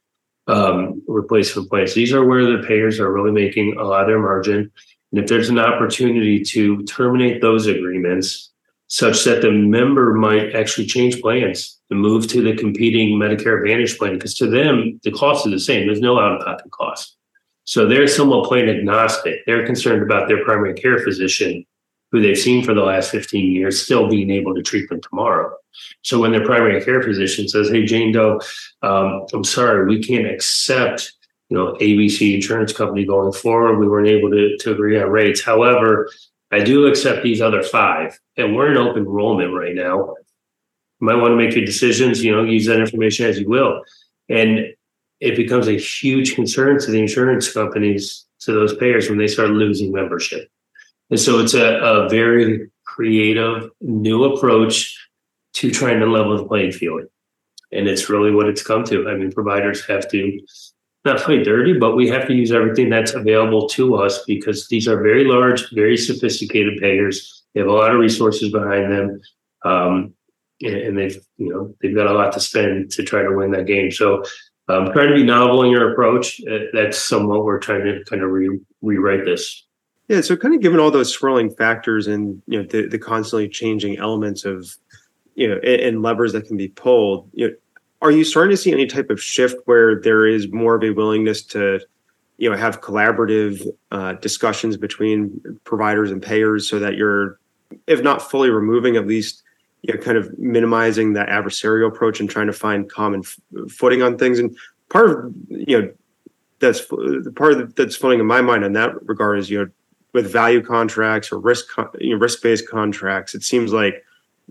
um, 0.46 1.02
replacement 1.06 1.68
plans. 1.68 1.94
These 1.94 2.12
are 2.12 2.24
where 2.24 2.44
the 2.44 2.64
payers 2.66 3.00
are 3.00 3.12
really 3.12 3.32
making 3.32 3.76
a 3.78 3.84
lot 3.84 4.02
of 4.02 4.08
their 4.08 4.18
margin. 4.20 4.70
And 5.12 5.20
if 5.20 5.28
there's 5.28 5.48
an 5.48 5.58
opportunity 5.58 6.44
to 6.44 6.82
terminate 6.84 7.40
those 7.40 7.66
agreements 7.66 8.52
such 8.86 9.24
that 9.24 9.42
the 9.42 9.50
member 9.50 10.14
might 10.14 10.54
actually 10.54 10.86
change 10.86 11.20
plans 11.20 11.78
and 11.90 12.00
move 12.00 12.26
to 12.28 12.42
the 12.42 12.56
competing 12.56 13.18
Medicare 13.18 13.60
Advantage 13.60 13.98
plan, 13.98 14.14
because 14.14 14.34
to 14.34 14.48
them, 14.48 15.00
the 15.04 15.12
cost 15.12 15.46
is 15.46 15.52
the 15.52 15.60
same. 15.60 15.86
There's 15.86 16.00
no 16.00 16.18
out 16.18 16.32
of 16.32 16.44
pocket 16.44 16.70
cost. 16.72 17.16
So 17.70 17.86
they're 17.86 18.08
somewhat 18.08 18.48
plan 18.48 18.68
agnostic. 18.68 19.46
They're 19.46 19.64
concerned 19.64 20.02
about 20.02 20.26
their 20.26 20.44
primary 20.44 20.74
care 20.74 20.98
physician 20.98 21.64
who 22.10 22.20
they've 22.20 22.36
seen 22.36 22.64
for 22.64 22.74
the 22.74 22.82
last 22.82 23.12
15 23.12 23.52
years 23.52 23.80
still 23.80 24.08
being 24.08 24.28
able 24.28 24.56
to 24.56 24.62
treat 24.62 24.88
them 24.88 25.00
tomorrow. 25.00 25.54
So 26.02 26.18
when 26.18 26.32
their 26.32 26.44
primary 26.44 26.84
care 26.84 27.00
physician 27.00 27.46
says, 27.46 27.70
"Hey, 27.70 27.84
Jane 27.84 28.10
Doe, 28.10 28.40
um, 28.82 29.24
I'm 29.32 29.44
sorry, 29.44 29.86
we 29.86 30.02
can't 30.02 30.26
accept." 30.26 31.12
You 31.48 31.58
know, 31.58 31.74
ABC 31.74 32.34
insurance 32.34 32.72
company 32.72 33.04
going 33.04 33.32
forward. 33.32 33.78
We 33.78 33.88
weren't 33.88 34.08
able 34.08 34.30
to, 34.30 34.56
to 34.56 34.72
agree 34.72 35.00
on 35.00 35.08
rates. 35.08 35.40
However, 35.40 36.10
I 36.50 36.60
do 36.60 36.86
accept 36.86 37.22
these 37.22 37.40
other 37.40 37.62
five, 37.62 38.18
and 38.36 38.56
we're 38.56 38.72
in 38.72 38.78
open 38.78 39.04
enrollment 39.04 39.54
right 39.54 39.76
now. 39.76 40.14
You 41.00 41.06
might 41.06 41.16
want 41.22 41.32
to 41.32 41.36
make 41.36 41.54
your 41.54 41.64
decisions. 41.64 42.24
You 42.24 42.32
know, 42.32 42.42
use 42.42 42.66
that 42.66 42.80
information 42.80 43.26
as 43.26 43.38
you 43.38 43.48
will, 43.48 43.82
and 44.28 44.74
it 45.20 45.36
becomes 45.36 45.68
a 45.68 45.78
huge 45.78 46.34
concern 46.34 46.80
to 46.80 46.90
the 46.90 46.98
insurance 46.98 47.52
companies, 47.52 48.26
to 48.40 48.52
those 48.52 48.74
payers 48.76 49.08
when 49.08 49.18
they 49.18 49.28
start 49.28 49.50
losing 49.50 49.92
membership. 49.92 50.48
And 51.10 51.20
so 51.20 51.40
it's 51.40 51.54
a, 51.54 51.78
a 51.78 52.08
very 52.08 52.70
creative 52.86 53.70
new 53.80 54.24
approach 54.24 54.96
to 55.54 55.70
trying 55.70 56.00
to 56.00 56.06
level 56.06 56.36
the 56.36 56.44
playing 56.44 56.72
field. 56.72 57.02
And 57.72 57.86
it's 57.86 58.08
really 58.08 58.32
what 58.32 58.48
it's 58.48 58.62
come 58.62 58.84
to. 58.84 59.08
I 59.08 59.14
mean, 59.14 59.30
providers 59.30 59.84
have 59.86 60.10
to 60.10 60.40
not 61.04 61.18
play 61.18 61.42
dirty, 61.42 61.78
but 61.78 61.96
we 61.96 62.08
have 62.08 62.26
to 62.26 62.34
use 62.34 62.52
everything 62.52 62.90
that's 62.90 63.14
available 63.14 63.68
to 63.70 63.96
us 63.96 64.22
because 64.26 64.68
these 64.68 64.86
are 64.88 65.02
very 65.02 65.24
large, 65.24 65.70
very 65.72 65.96
sophisticated 65.96 66.78
payers. 66.78 67.44
They 67.54 67.60
have 67.60 67.68
a 67.68 67.72
lot 67.72 67.92
of 67.92 68.00
resources 68.00 68.50
behind 68.50 68.92
them. 68.92 69.20
Um, 69.64 70.14
and 70.62 70.98
they've, 70.98 71.18
you 71.38 71.48
know, 71.48 71.74
they've 71.80 71.94
got 71.94 72.06
a 72.06 72.12
lot 72.12 72.32
to 72.34 72.40
spend 72.40 72.90
to 72.92 73.02
try 73.02 73.22
to 73.22 73.32
win 73.34 73.52
that 73.52 73.66
game. 73.66 73.90
So 73.90 74.24
um, 74.70 74.92
trying 74.92 75.08
to 75.08 75.14
be 75.14 75.24
novel 75.24 75.62
in 75.62 75.70
your 75.70 75.92
approach. 75.92 76.40
Uh, 76.50 76.58
that's 76.72 76.98
somewhat 76.98 77.44
we're 77.44 77.58
trying 77.58 77.84
to 77.84 78.04
kind 78.04 78.22
of 78.22 78.30
re- 78.30 78.60
rewrite 78.82 79.24
this. 79.24 79.64
Yeah, 80.08 80.20
so 80.20 80.36
kind 80.36 80.54
of 80.54 80.60
given 80.60 80.80
all 80.80 80.90
those 80.90 81.12
swirling 81.12 81.50
factors 81.54 82.06
and 82.06 82.42
you 82.46 82.60
know 82.60 82.68
the, 82.68 82.88
the 82.88 82.98
constantly 82.98 83.48
changing 83.48 83.98
elements 83.98 84.44
of 84.44 84.76
you 85.34 85.48
know 85.48 85.56
and, 85.56 85.80
and 85.80 86.02
levers 86.02 86.32
that 86.32 86.46
can 86.46 86.56
be 86.56 86.68
pulled, 86.68 87.30
you 87.32 87.48
know, 87.48 87.54
are 88.02 88.10
you 88.10 88.24
starting 88.24 88.50
to 88.50 88.56
see 88.56 88.72
any 88.72 88.86
type 88.86 89.10
of 89.10 89.22
shift 89.22 89.56
where 89.66 90.00
there 90.00 90.26
is 90.26 90.50
more 90.50 90.74
of 90.74 90.82
a 90.82 90.90
willingness 90.90 91.42
to 91.42 91.80
you 92.38 92.50
know 92.50 92.56
have 92.56 92.80
collaborative 92.80 93.66
uh, 93.92 94.14
discussions 94.14 94.76
between 94.76 95.40
providers 95.64 96.10
and 96.10 96.22
payers 96.22 96.68
so 96.68 96.78
that 96.78 96.96
you're 96.96 97.38
if 97.86 98.02
not 98.02 98.30
fully 98.30 98.50
removing 98.50 98.96
at 98.96 99.06
least 99.06 99.42
you 99.82 99.94
know 99.94 100.00
kind 100.00 100.16
of 100.16 100.38
minimizing 100.38 101.14
that 101.14 101.28
adversarial 101.28 101.88
approach 101.88 102.20
and 102.20 102.28
trying 102.28 102.46
to 102.46 102.52
find 102.52 102.90
common 102.90 103.20
f- 103.20 103.38
footing 103.70 104.02
on 104.02 104.18
things 104.18 104.38
and 104.38 104.56
part 104.88 105.10
of 105.10 105.34
you 105.48 105.80
know 105.80 105.92
that's 106.58 106.86
the 106.88 107.32
part 107.34 107.52
of 107.52 107.74
that's 107.74 107.96
floating 107.96 108.20
in 108.20 108.26
my 108.26 108.40
mind 108.40 108.64
in 108.64 108.74
that 108.74 108.90
regard 109.06 109.38
is 109.38 109.50
you 109.50 109.58
know 109.58 109.70
with 110.12 110.30
value 110.30 110.62
contracts 110.62 111.30
or 111.30 111.38
risk 111.38 111.66
you 111.98 112.10
know, 112.10 112.20
risk 112.20 112.42
based 112.42 112.68
contracts, 112.68 113.34
it 113.34 113.42
seems 113.42 113.72
like 113.72 114.04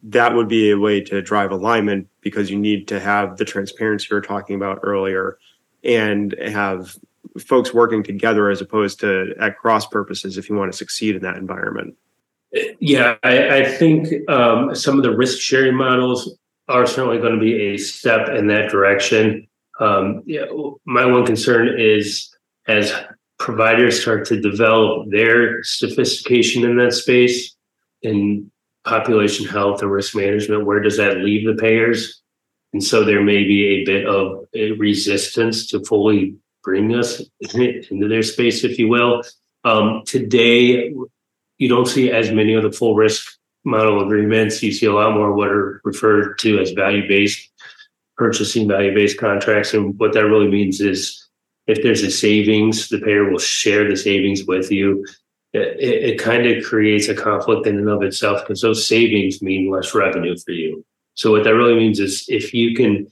that 0.04 0.34
would 0.34 0.48
be 0.48 0.72
a 0.72 0.78
way 0.78 1.02
to 1.02 1.22
drive 1.22 1.52
alignment 1.52 2.08
because 2.22 2.50
you 2.50 2.58
need 2.58 2.88
to 2.88 3.00
have 3.00 3.38
the 3.38 3.46
transparency 3.46 4.08
you 4.10 4.16
were 4.16 4.22
talking 4.22 4.56
about 4.56 4.80
earlier 4.84 5.38
and 5.84 6.34
have 6.42 6.96
folks 7.38 7.74
working 7.74 8.04
together 8.04 8.50
as 8.50 8.62
opposed 8.62 9.00
to 9.02 9.34
at 9.40 9.58
cross 9.58 9.86
purposes 9.86 10.38
if 10.38 10.50
you 10.50 10.56
want 10.56 10.72
to 10.72 10.78
succeed 10.78 11.16
in 11.16 11.22
that 11.22 11.36
environment. 11.36 11.96
Yeah, 12.52 13.16
I, 13.24 13.60
I 13.60 13.66
think 13.66 14.30
um, 14.30 14.74
some 14.74 14.98
of 14.98 15.04
the 15.04 15.16
risk 15.16 15.40
sharing 15.40 15.76
models 15.76 16.38
are 16.68 16.86
certainly 16.86 17.20
going 17.20 17.34
to 17.34 17.40
be 17.40 17.74
a 17.74 17.78
step 17.78 18.30
in 18.30 18.48
that 18.48 18.70
direction. 18.70 19.48
Um, 19.80 20.24
yeah, 20.26 20.46
my 20.86 21.06
one 21.06 21.26
concern 21.26 21.80
is 21.80 22.36
as 22.68 22.94
providers 23.38 24.02
start 24.02 24.26
to 24.26 24.40
develop 24.40 25.10
their 25.10 25.64
sophistication 25.64 26.64
in 26.64 26.78
that 26.78 26.94
space 26.94 27.56
in 28.02 28.52
population 28.86 29.46
health 29.46 29.82
and 29.82 29.92
risk 29.92 30.16
management, 30.16 30.66
where 30.66 30.80
does 30.80 30.98
that 30.98 31.18
leave 31.18 31.46
the 31.46 31.60
payers? 31.60 32.22
And 32.74 32.84
so 32.84 33.04
there 33.04 33.24
may 33.24 33.44
be 33.44 33.66
a 33.66 33.86
bit 33.86 34.06
of 34.06 34.46
a 34.54 34.72
resistance 34.74 35.68
to 35.68 35.84
fully 35.86 36.36
bring 36.64 36.94
us 36.96 37.22
into 37.54 38.08
their 38.08 38.24
space, 38.24 38.64
if 38.64 38.78
you 38.78 38.88
will. 38.88 39.24
Um, 39.64 40.04
today, 40.06 40.94
you 41.60 41.70
don't 41.70 41.88
see 41.88 42.12
as 42.12 42.32
many 42.32 42.56
of 42.56 42.64
the 42.64 42.72
full 42.72 42.96
risk 42.96 43.38
model 43.64 44.02
agreements. 44.02 44.64
You 44.64 44.72
see 44.72 44.88
a 44.88 44.94
lot 44.94 45.14
more 45.14 45.34
what 45.34 45.50
are 45.50 45.82
referred 45.84 46.40
to 46.40 46.60
as 46.60 46.72
value 46.72 47.08
based 47.08 47.52
purchasing, 48.18 48.68
value 48.68 48.94
based 48.94 49.20
contracts. 49.20 49.74
And 49.74 49.98
what 50.00 50.14
that 50.14 50.26
really 50.26 50.50
means 50.50 50.82
is 50.82 51.28
if 51.68 51.84
there's 51.84 52.02
a 52.02 52.12
savings, 52.12 52.90
the 52.90 53.00
payer 53.00 53.30
will 53.30 53.40
share 53.40 53.88
the 53.88 53.96
savings 53.96 54.46
with 54.46 54.72
you. 54.72 55.06
It, 55.54 56.12
it 56.12 56.20
kind 56.20 56.48
of 56.48 56.64
creates 56.64 57.08
a 57.08 57.16
conflict 57.16 57.68
in 57.68 57.78
and 57.78 57.90
of 57.90 58.04
itself 58.04 58.42
because 58.42 58.62
those 58.62 58.88
savings 58.88 59.42
mean 59.42 59.70
less 59.70 59.94
revenue 59.94 60.36
for 60.38 60.52
you. 60.52 60.86
So 61.14 61.32
what 61.32 61.44
that 61.44 61.56
really 61.56 61.76
means 61.76 62.00
is 62.00 62.26
if 62.28 62.54
you 62.54 62.76
can 62.76 63.08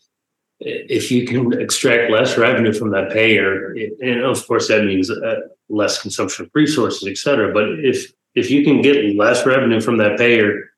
if 0.60 1.12
you 1.12 1.28
can 1.28 1.54
extract 1.62 2.12
less 2.12 2.36
revenue 2.38 2.74
from 2.74 2.90
that 2.92 3.12
payer, 3.12 3.76
and 4.02 4.22
of 4.22 4.48
course 4.48 4.68
that 4.70 4.86
means 4.86 5.12
uh, 5.12 5.42
less 5.70 6.02
consumption 6.02 6.46
of 6.46 6.52
resources, 6.56 7.08
et 7.08 7.18
cetera. 7.18 7.54
But 7.54 7.80
if 7.86 8.12
if 8.38 8.52
you 8.52 8.64
can 8.64 8.82
get 8.82 9.16
less 9.16 9.46
revenue 9.48 9.82
from 9.82 9.98
that 9.98 10.18
payer, 10.18 10.70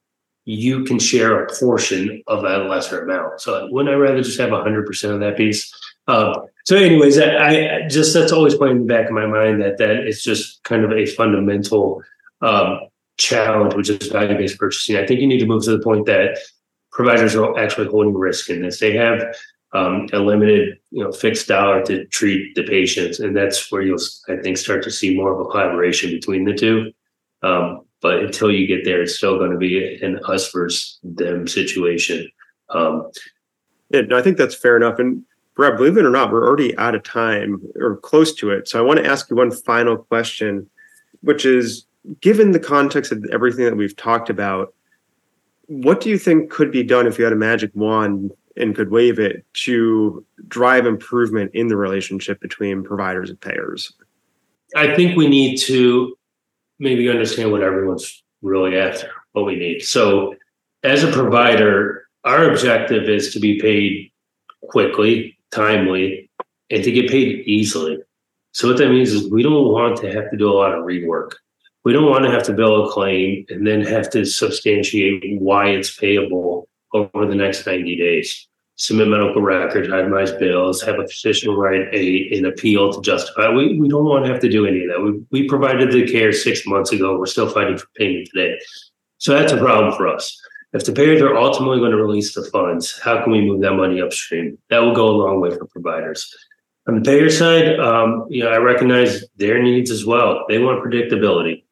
you 0.45 0.85
can 0.85 0.97
share 0.97 1.43
a 1.43 1.53
portion 1.59 2.23
of 2.27 2.41
that 2.43 2.67
lesser 2.67 3.03
amount. 3.03 3.41
So 3.41 3.67
wouldn't 3.69 3.93
I 3.93 3.97
rather 3.97 4.23
just 4.23 4.39
have 4.39 4.51
100% 4.51 5.13
of 5.13 5.19
that 5.19 5.35
piece? 5.35 5.71
Uh, 6.07 6.39
so, 6.65 6.77
anyways, 6.77 7.19
I, 7.19 7.83
I, 7.83 7.87
just 7.87 8.13
that's 8.13 8.31
always 8.31 8.55
playing 8.55 8.77
in 8.77 8.87
the 8.87 8.93
back 8.93 9.07
of 9.07 9.11
my 9.11 9.27
mind 9.27 9.61
that 9.61 9.77
that 9.77 9.91
it's 9.91 10.23
just 10.23 10.63
kind 10.63 10.83
of 10.83 10.91
a 10.91 11.05
fundamental 11.05 12.01
um, 12.41 12.79
challenge, 13.17 13.75
which 13.75 13.89
is 13.89 14.07
value 14.07 14.37
based 14.37 14.57
purchasing. 14.57 14.95
I 14.95 15.05
think 15.05 15.19
you 15.19 15.27
need 15.27 15.39
to 15.39 15.45
move 15.45 15.65
to 15.65 15.71
the 15.71 15.83
point 15.83 16.05
that 16.05 16.39
providers 16.91 17.35
are 17.35 17.59
actually 17.59 17.87
holding 17.87 18.13
risk 18.13 18.49
in 18.49 18.61
this. 18.61 18.79
They 18.79 18.95
have 18.95 19.35
um, 19.73 20.07
a 20.13 20.19
limited, 20.19 20.79
you 20.89 21.03
know, 21.03 21.11
fixed 21.11 21.47
dollar 21.47 21.83
to 21.85 22.05
treat 22.05 22.55
the 22.55 22.63
patients, 22.63 23.19
and 23.19 23.35
that's 23.35 23.71
where 23.71 23.81
you'll, 23.81 23.99
I 24.29 24.37
think, 24.37 24.57
start 24.57 24.83
to 24.83 24.91
see 24.91 25.15
more 25.15 25.33
of 25.33 25.45
a 25.45 25.49
collaboration 25.49 26.09
between 26.09 26.45
the 26.45 26.53
two. 26.53 26.91
Um, 27.41 27.81
but 28.01 28.19
until 28.19 28.51
you 28.51 28.67
get 28.67 28.85
there, 28.85 29.01
it's 29.01 29.15
still 29.15 29.37
going 29.37 29.51
to 29.51 29.57
be 29.57 29.99
an 30.01 30.19
us 30.25 30.51
versus 30.51 30.99
them 31.03 31.47
situation. 31.47 32.29
Um, 32.69 33.09
yeah, 33.89 34.01
I 34.13 34.21
think 34.21 34.37
that's 34.37 34.55
fair 34.55 34.77
enough. 34.77 34.99
And 34.99 35.23
Brad, 35.55 35.77
believe 35.77 35.97
it 35.97 36.05
or 36.05 36.09
not, 36.09 36.31
we're 36.31 36.47
already 36.47 36.77
out 36.77 36.95
of 36.95 37.03
time 37.03 37.61
or 37.75 37.97
close 37.97 38.33
to 38.35 38.51
it. 38.51 38.69
So 38.69 38.79
I 38.79 38.81
want 38.81 38.99
to 38.99 39.05
ask 39.05 39.29
you 39.29 39.35
one 39.35 39.51
final 39.51 39.97
question, 39.97 40.69
which 41.21 41.45
is 41.45 41.85
given 42.21 42.51
the 42.51 42.59
context 42.59 43.11
of 43.11 43.25
everything 43.31 43.65
that 43.65 43.75
we've 43.75 43.95
talked 43.95 44.29
about, 44.29 44.73
what 45.67 46.01
do 46.01 46.09
you 46.09 46.17
think 46.17 46.49
could 46.49 46.71
be 46.71 46.83
done 46.83 47.07
if 47.07 47.17
you 47.17 47.23
had 47.23 47.33
a 47.33 47.37
magic 47.37 47.71
wand 47.73 48.31
and 48.55 48.75
could 48.75 48.89
wave 48.89 49.19
it 49.19 49.45
to 49.53 50.25
drive 50.47 50.85
improvement 50.85 51.51
in 51.53 51.67
the 51.67 51.77
relationship 51.77 52.39
between 52.39 52.83
providers 52.83 53.29
and 53.29 53.39
payers? 53.39 53.91
I 54.75 54.95
think 54.95 55.17
we 55.17 55.27
need 55.27 55.57
to 55.57 56.17
maybe 56.79 57.09
understand 57.09 57.51
what 57.51 57.61
everyone's 57.61 58.23
really 58.41 58.77
after, 58.77 59.09
what 59.33 59.45
we 59.45 59.55
need. 59.55 59.81
So, 59.81 60.35
as 60.83 61.03
a 61.03 61.11
provider, 61.11 62.07
our 62.23 62.49
objective 62.49 63.09
is 63.09 63.33
to 63.33 63.39
be 63.39 63.59
paid 63.59 64.11
quickly, 64.69 65.37
timely, 65.51 66.29
and 66.69 66.83
to 66.83 66.91
get 66.91 67.09
paid 67.09 67.45
easily. 67.45 67.99
So, 68.53 68.67
what 68.67 68.77
that 68.77 68.89
means 68.89 69.11
is 69.11 69.31
we 69.31 69.43
don't 69.43 69.71
want 69.71 69.97
to 69.97 70.11
have 70.11 70.31
to 70.31 70.37
do 70.37 70.49
a 70.49 70.53
lot 70.53 70.73
of 70.73 70.85
rework. 70.85 71.31
We 71.85 71.93
don't 71.93 72.09
want 72.09 72.25
to 72.25 72.31
have 72.31 72.43
to 72.43 72.53
bill 72.53 72.87
a 72.87 72.91
claim 72.91 73.45
and 73.49 73.65
then 73.65 73.81
have 73.81 74.09
to 74.11 74.25
substantiate 74.25 75.39
why 75.39 75.69
it's 75.69 75.95
payable 75.95 76.67
over 76.93 77.25
the 77.25 77.35
next 77.35 77.65
90 77.65 77.95
days 77.95 78.48
submit 78.79 79.09
medical 79.09 79.41
records, 79.41 79.89
itemize 79.89 80.37
bills, 80.39 80.81
have 80.81 80.99
a 80.99 81.07
physician 81.07 81.53
write 81.53 81.93
a 81.93 82.29
an 82.37 82.45
appeal 82.45 82.91
to 82.91 83.01
justify. 83.01 83.49
We 83.49 83.77
we 83.77 83.87
don't 83.87 84.05
want 84.05 84.25
to 84.25 84.31
have 84.31 84.41
to 84.41 84.49
do 84.49 84.65
any 84.65 84.83
of 84.85 84.89
that. 84.89 85.01
We 85.01 85.21
we 85.31 85.47
provided 85.47 85.91
the 85.91 86.09
care 86.09 86.31
six 86.31 86.65
months 86.65 86.91
ago. 86.91 87.17
We're 87.17 87.27
still 87.27 87.49
fighting 87.49 87.77
for 87.77 87.87
payment 87.95 88.29
today. 88.33 88.57
So 89.17 89.33
that's 89.33 89.51
a 89.51 89.57
problem 89.57 89.93
for 89.95 90.07
us. 90.07 90.41
If 90.71 90.85
the 90.85 90.93
payers 90.93 91.21
are 91.21 91.35
ultimately 91.35 91.79
going 91.79 91.91
to 91.91 91.97
release 91.97 92.33
the 92.33 92.43
funds, 92.43 92.97
how 92.99 93.21
can 93.23 93.31
we 93.31 93.41
move 93.41 93.61
that 93.61 93.73
money 93.73 94.01
upstream? 94.01 94.57
That 94.69 94.79
will 94.79 94.95
go 94.95 95.07
a 95.07 95.17
long 95.17 95.41
way 95.41 95.49
for 95.49 95.65
providers. 95.65 96.33
On 96.87 96.95
the 96.95 97.01
payer 97.01 97.29
side, 97.29 97.79
um, 97.79 98.25
you 98.29 98.43
know, 98.43 98.49
I 98.49 98.57
recognize 98.57 99.25
their 99.35 99.61
needs 99.61 99.91
as 99.91 100.05
well. 100.05 100.45
They 100.47 100.59
want 100.59 100.83
predictability. 100.83 101.63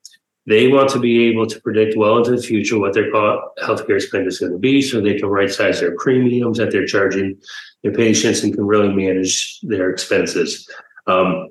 They 0.48 0.70
want 0.70 0.90
to 0.92 1.00
be 1.00 1.28
able 1.28 1.46
to 1.46 1.62
predict 1.62 1.98
well 1.98 2.18
into 2.18 2.32
the 2.32 2.42
future 2.42 2.80
what 2.80 2.94
their 2.94 3.12
healthcare 3.12 4.02
spend 4.02 4.28
is 4.28 4.40
going 4.40 4.54
to 4.54 4.58
be 4.58 4.82
so 4.82 5.02
they 5.02 5.20
can 5.20 5.28
right 5.28 5.52
size 5.52 5.82
their 5.82 5.96
premiums 5.98 6.58
that 6.58 6.72
they're 6.72 6.88
charging 6.88 7.38
their 7.84 7.92
patients 7.92 8.44
and 8.44 8.54
can 8.54 8.66
really 8.66 8.94
manage 8.94 9.60
their 9.62 9.90
expenses. 9.90 10.70
Um, 11.06 11.50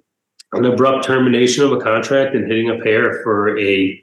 an 0.52 0.64
abrupt 0.64 1.04
termination 1.04 1.64
of 1.64 1.72
a 1.72 1.80
contract 1.80 2.34
and 2.34 2.46
hitting 2.46 2.70
a 2.70 2.82
payer 2.82 3.20
for 3.22 3.58
a 3.58 4.02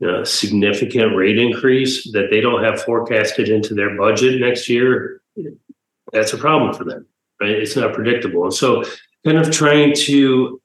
know, 0.00 0.24
significant 0.24 1.16
rate 1.16 1.38
increase 1.38 2.10
that 2.12 2.28
they 2.30 2.40
don't 2.40 2.62
have 2.62 2.82
forecasted 2.82 3.48
into 3.48 3.74
their 3.74 3.96
budget 3.96 4.40
next 4.40 4.68
year, 4.68 5.22
that's 6.12 6.32
a 6.32 6.38
problem 6.38 6.72
for 6.72 6.84
them, 6.84 7.06
right? 7.40 7.50
It's 7.50 7.76
not 7.76 7.94
predictable. 7.94 8.44
And 8.44 8.54
so, 8.54 8.84
kind 9.24 9.38
of 9.38 9.50
trying 9.50 9.94
to 9.94 10.60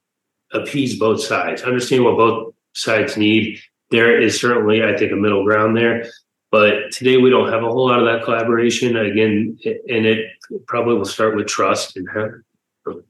appease 0.52 0.98
both 0.98 1.20
sides, 1.20 1.62
understand 1.62 2.04
what 2.04 2.16
both 2.16 2.53
sides 2.74 3.16
need. 3.16 3.58
There 3.90 4.20
is 4.20 4.40
certainly, 4.40 4.82
I 4.82 4.96
think, 4.96 5.12
a 5.12 5.16
middle 5.16 5.44
ground 5.44 5.76
there. 5.76 6.06
But 6.50 6.92
today 6.92 7.16
we 7.16 7.30
don't 7.30 7.52
have 7.52 7.64
a 7.64 7.68
whole 7.68 7.88
lot 7.88 7.98
of 7.98 8.06
that 8.06 8.24
collaboration. 8.24 8.96
Again, 8.96 9.58
and 9.64 10.06
it 10.06 10.28
probably 10.66 10.94
will 10.94 11.04
start 11.04 11.34
with 11.34 11.48
trust 11.48 11.96
and 11.96 12.08
how 12.08 12.28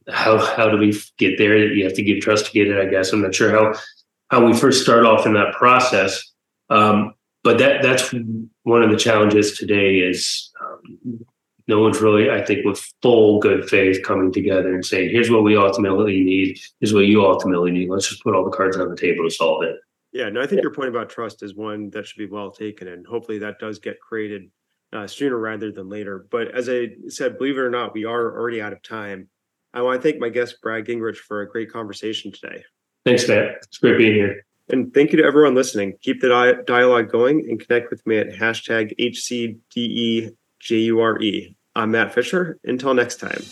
how 0.09 0.39
how 0.39 0.69
do 0.69 0.79
we 0.79 0.99
get 1.19 1.37
there? 1.37 1.59
You 1.59 1.85
have 1.85 1.95
to 1.95 2.03
give 2.03 2.21
trust 2.21 2.47
to 2.47 2.53
get 2.53 2.69
it. 2.69 2.81
I 2.81 2.89
guess 2.91 3.13
I'm 3.13 3.23
not 3.23 3.35
sure 3.35 3.51
how 3.51 3.75
how 4.31 4.47
we 4.47 4.57
first 4.57 4.83
start 4.83 5.05
off 5.05 5.27
in 5.27 5.35
that 5.35 5.53
process. 5.53 6.23
Um, 6.71 7.15
but 7.43 7.59
that 7.59 7.83
that's 7.83 8.15
one 8.63 8.83
of 8.83 8.91
the 8.91 8.97
challenges 8.97 9.59
today 9.59 9.99
is 9.99 10.51
um, 10.65 11.27
no 11.67 11.81
one's 11.81 12.01
really, 12.01 12.31
I 12.31 12.45
think, 12.45 12.65
with 12.65 12.79
full 13.01 13.39
good 13.39 13.69
faith 13.69 14.03
coming 14.05 14.33
together 14.33 14.75
and 14.75 14.85
saying, 14.85 15.11
here's 15.11 15.31
what 15.31 15.45
we 15.45 15.57
ultimately 15.57 16.23
need, 16.23 16.59
here's 16.81 16.93
what 16.93 17.07
you 17.07 17.25
ultimately 17.25 17.71
need. 17.71 17.89
Let's 17.89 18.09
just 18.09 18.23
put 18.23 18.35
all 18.35 18.45
the 18.45 18.57
cards 18.57 18.77
on 18.77 18.91
the 18.91 18.97
table 18.97 19.25
to 19.25 19.31
solve 19.31 19.65
it. 19.65 19.77
Yeah, 20.13 20.29
no, 20.29 20.41
I 20.41 20.47
think 20.47 20.63
your 20.63 20.73
point 20.73 20.91
about 20.91 21.09
trust 21.09 21.43
is 21.43 21.55
one 21.55 21.91
that 21.91 22.07
should 22.07 22.19
be 22.19 22.27
well 22.27 22.51
taken, 22.51 22.89
and 22.89 23.07
hopefully 23.07 23.39
that 23.39 23.59
does 23.59 23.79
get 23.79 23.99
created 24.01 24.51
uh, 24.93 25.07
sooner 25.07 25.37
rather 25.37 25.73
than 25.73 25.89
later. 25.89 26.27
But 26.31 26.55
as 26.55 26.69
I 26.69 26.91
said, 27.09 27.39
believe 27.39 27.57
it 27.57 27.61
or 27.61 27.71
not, 27.71 27.95
we 27.95 28.05
are 28.05 28.39
already 28.39 28.63
out 28.63 28.73
of 28.73 28.83
time. 28.83 29.29
I 29.73 29.83
want 29.83 30.01
to 30.01 30.09
thank 30.09 30.21
my 30.21 30.29
guest, 30.29 30.61
Brad 30.63 30.87
Gingerich, 30.87 31.17
for 31.17 31.41
a 31.41 31.51
great 31.51 31.73
conversation 31.73 32.31
today. 32.31 32.63
Thanks, 33.05 33.27
Matt. 33.27 33.57
It's 33.63 33.79
great 33.79 33.99
being 33.99 34.15
here. 34.15 34.47
And 34.69 34.95
thank 34.95 35.11
you 35.11 35.19
to 35.19 35.25
everyone 35.25 35.55
listening. 35.55 35.95
Keep 36.01 36.21
the 36.21 36.29
di- 36.29 36.63
dialogue 36.65 37.11
going 37.11 37.41
and 37.51 37.59
connect 37.61 37.91
with 37.91 38.07
me 38.07 38.19
at 38.19 38.31
hashtag 38.31 38.95
HCDEJURE. 40.65 41.55
I'm 41.75 41.91
Matt 41.91 42.15
Fisher. 42.15 42.59
Until 42.65 42.95
next 42.95 43.17
time. 43.17 43.43